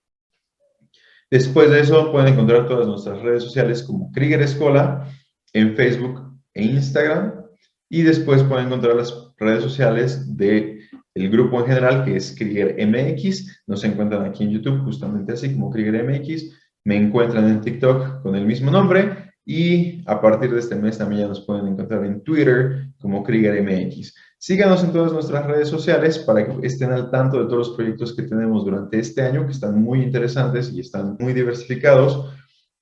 Después 1.30 1.70
de 1.70 1.80
eso, 1.80 2.12
pueden 2.12 2.34
encontrar 2.34 2.68
todas 2.68 2.86
nuestras 2.86 3.20
redes 3.22 3.42
sociales 3.42 3.82
como 3.82 4.10
Krieger 4.12 4.42
Escola 4.42 5.08
en 5.52 5.74
Facebook 5.76 6.20
e 6.54 6.64
Instagram. 6.64 7.44
Y 7.90 8.02
después 8.02 8.42
pueden 8.42 8.66
encontrar 8.66 8.96
las 8.96 9.14
redes 9.38 9.62
sociales 9.62 10.36
del 10.36 10.80
el 11.14 11.30
grupo 11.30 11.60
en 11.60 11.66
general, 11.66 12.04
que 12.04 12.16
es 12.16 12.34
Krieger 12.36 12.76
MX. 12.86 13.62
Nos 13.66 13.84
encuentran 13.84 14.24
aquí 14.24 14.42
en 14.42 14.50
YouTube, 14.50 14.82
justamente 14.82 15.32
así 15.32 15.52
como 15.52 15.70
Krieger 15.70 16.02
MX. 16.02 16.50
Me 16.84 16.96
encuentran 16.96 17.48
en 17.48 17.60
TikTok 17.60 18.22
con 18.22 18.34
el 18.34 18.44
mismo 18.44 18.70
nombre 18.70 19.32
y 19.46 20.02
a 20.06 20.20
partir 20.20 20.50
de 20.50 20.60
este 20.60 20.74
mes 20.74 20.96
también 20.96 21.22
ya 21.22 21.28
nos 21.28 21.44
pueden 21.44 21.68
encontrar 21.68 22.04
en 22.04 22.22
Twitter 22.22 22.88
como 22.98 23.22
KriegerMX. 23.22 24.14
Síganos 24.44 24.84
en 24.84 24.92
todas 24.92 25.10
nuestras 25.10 25.46
redes 25.46 25.70
sociales 25.70 26.18
para 26.18 26.44
que 26.44 26.66
estén 26.66 26.92
al 26.92 27.10
tanto 27.10 27.38
de 27.38 27.46
todos 27.46 27.68
los 27.68 27.70
proyectos 27.70 28.14
que 28.14 28.24
tenemos 28.24 28.66
durante 28.66 28.98
este 28.98 29.22
año, 29.22 29.46
que 29.46 29.52
están 29.52 29.82
muy 29.82 30.02
interesantes 30.02 30.70
y 30.70 30.80
están 30.80 31.16
muy 31.18 31.32
diversificados. 31.32 32.30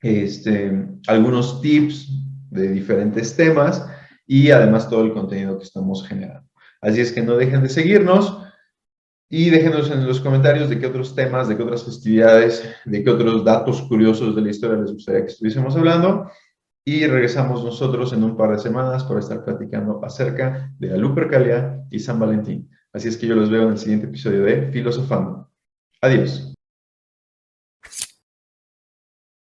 este, 0.00 0.84
algunos 1.06 1.60
tips 1.60 2.08
de 2.50 2.72
diferentes 2.72 3.36
temas 3.36 3.86
y 4.26 4.50
además 4.50 4.88
todo 4.88 5.04
el 5.04 5.12
contenido 5.12 5.58
que 5.58 5.64
estamos 5.64 6.06
generando. 6.06 6.48
Así 6.80 7.00
es 7.00 7.12
que 7.12 7.22
no 7.22 7.36
dejen 7.36 7.62
de 7.62 7.68
seguirnos 7.68 8.38
y 9.30 9.50
déjenos 9.50 9.90
en 9.90 10.06
los 10.06 10.20
comentarios 10.20 10.68
de 10.68 10.78
qué 10.78 10.86
otros 10.86 11.14
temas, 11.14 11.48
de 11.48 11.56
qué 11.56 11.62
otras 11.62 11.84
festividades, 11.84 12.68
de 12.84 13.02
qué 13.02 13.10
otros 13.10 13.44
datos 13.44 13.80
curiosos 13.82 14.36
de 14.36 14.42
la 14.42 14.50
historia 14.50 14.76
les 14.76 14.92
gustaría 14.92 15.22
que 15.22 15.32
estuviésemos 15.32 15.74
hablando. 15.76 16.30
Y 16.84 17.06
regresamos 17.06 17.64
nosotros 17.64 18.12
en 18.12 18.24
un 18.24 18.36
par 18.36 18.50
de 18.50 18.58
semanas 18.58 19.04
para 19.04 19.20
estar 19.20 19.44
platicando 19.44 20.04
acerca 20.04 20.74
de 20.78 20.88
la 20.88 20.96
Lupercalia 20.96 21.80
y 21.90 22.00
San 22.00 22.18
Valentín. 22.18 22.68
Así 22.92 23.08
es 23.08 23.16
que 23.16 23.26
yo 23.26 23.36
los 23.36 23.50
veo 23.50 23.62
en 23.62 23.70
el 23.70 23.78
siguiente 23.78 24.06
episodio 24.06 24.42
de 24.42 24.70
Filosofando. 24.72 25.48
Adiós. 26.00 26.52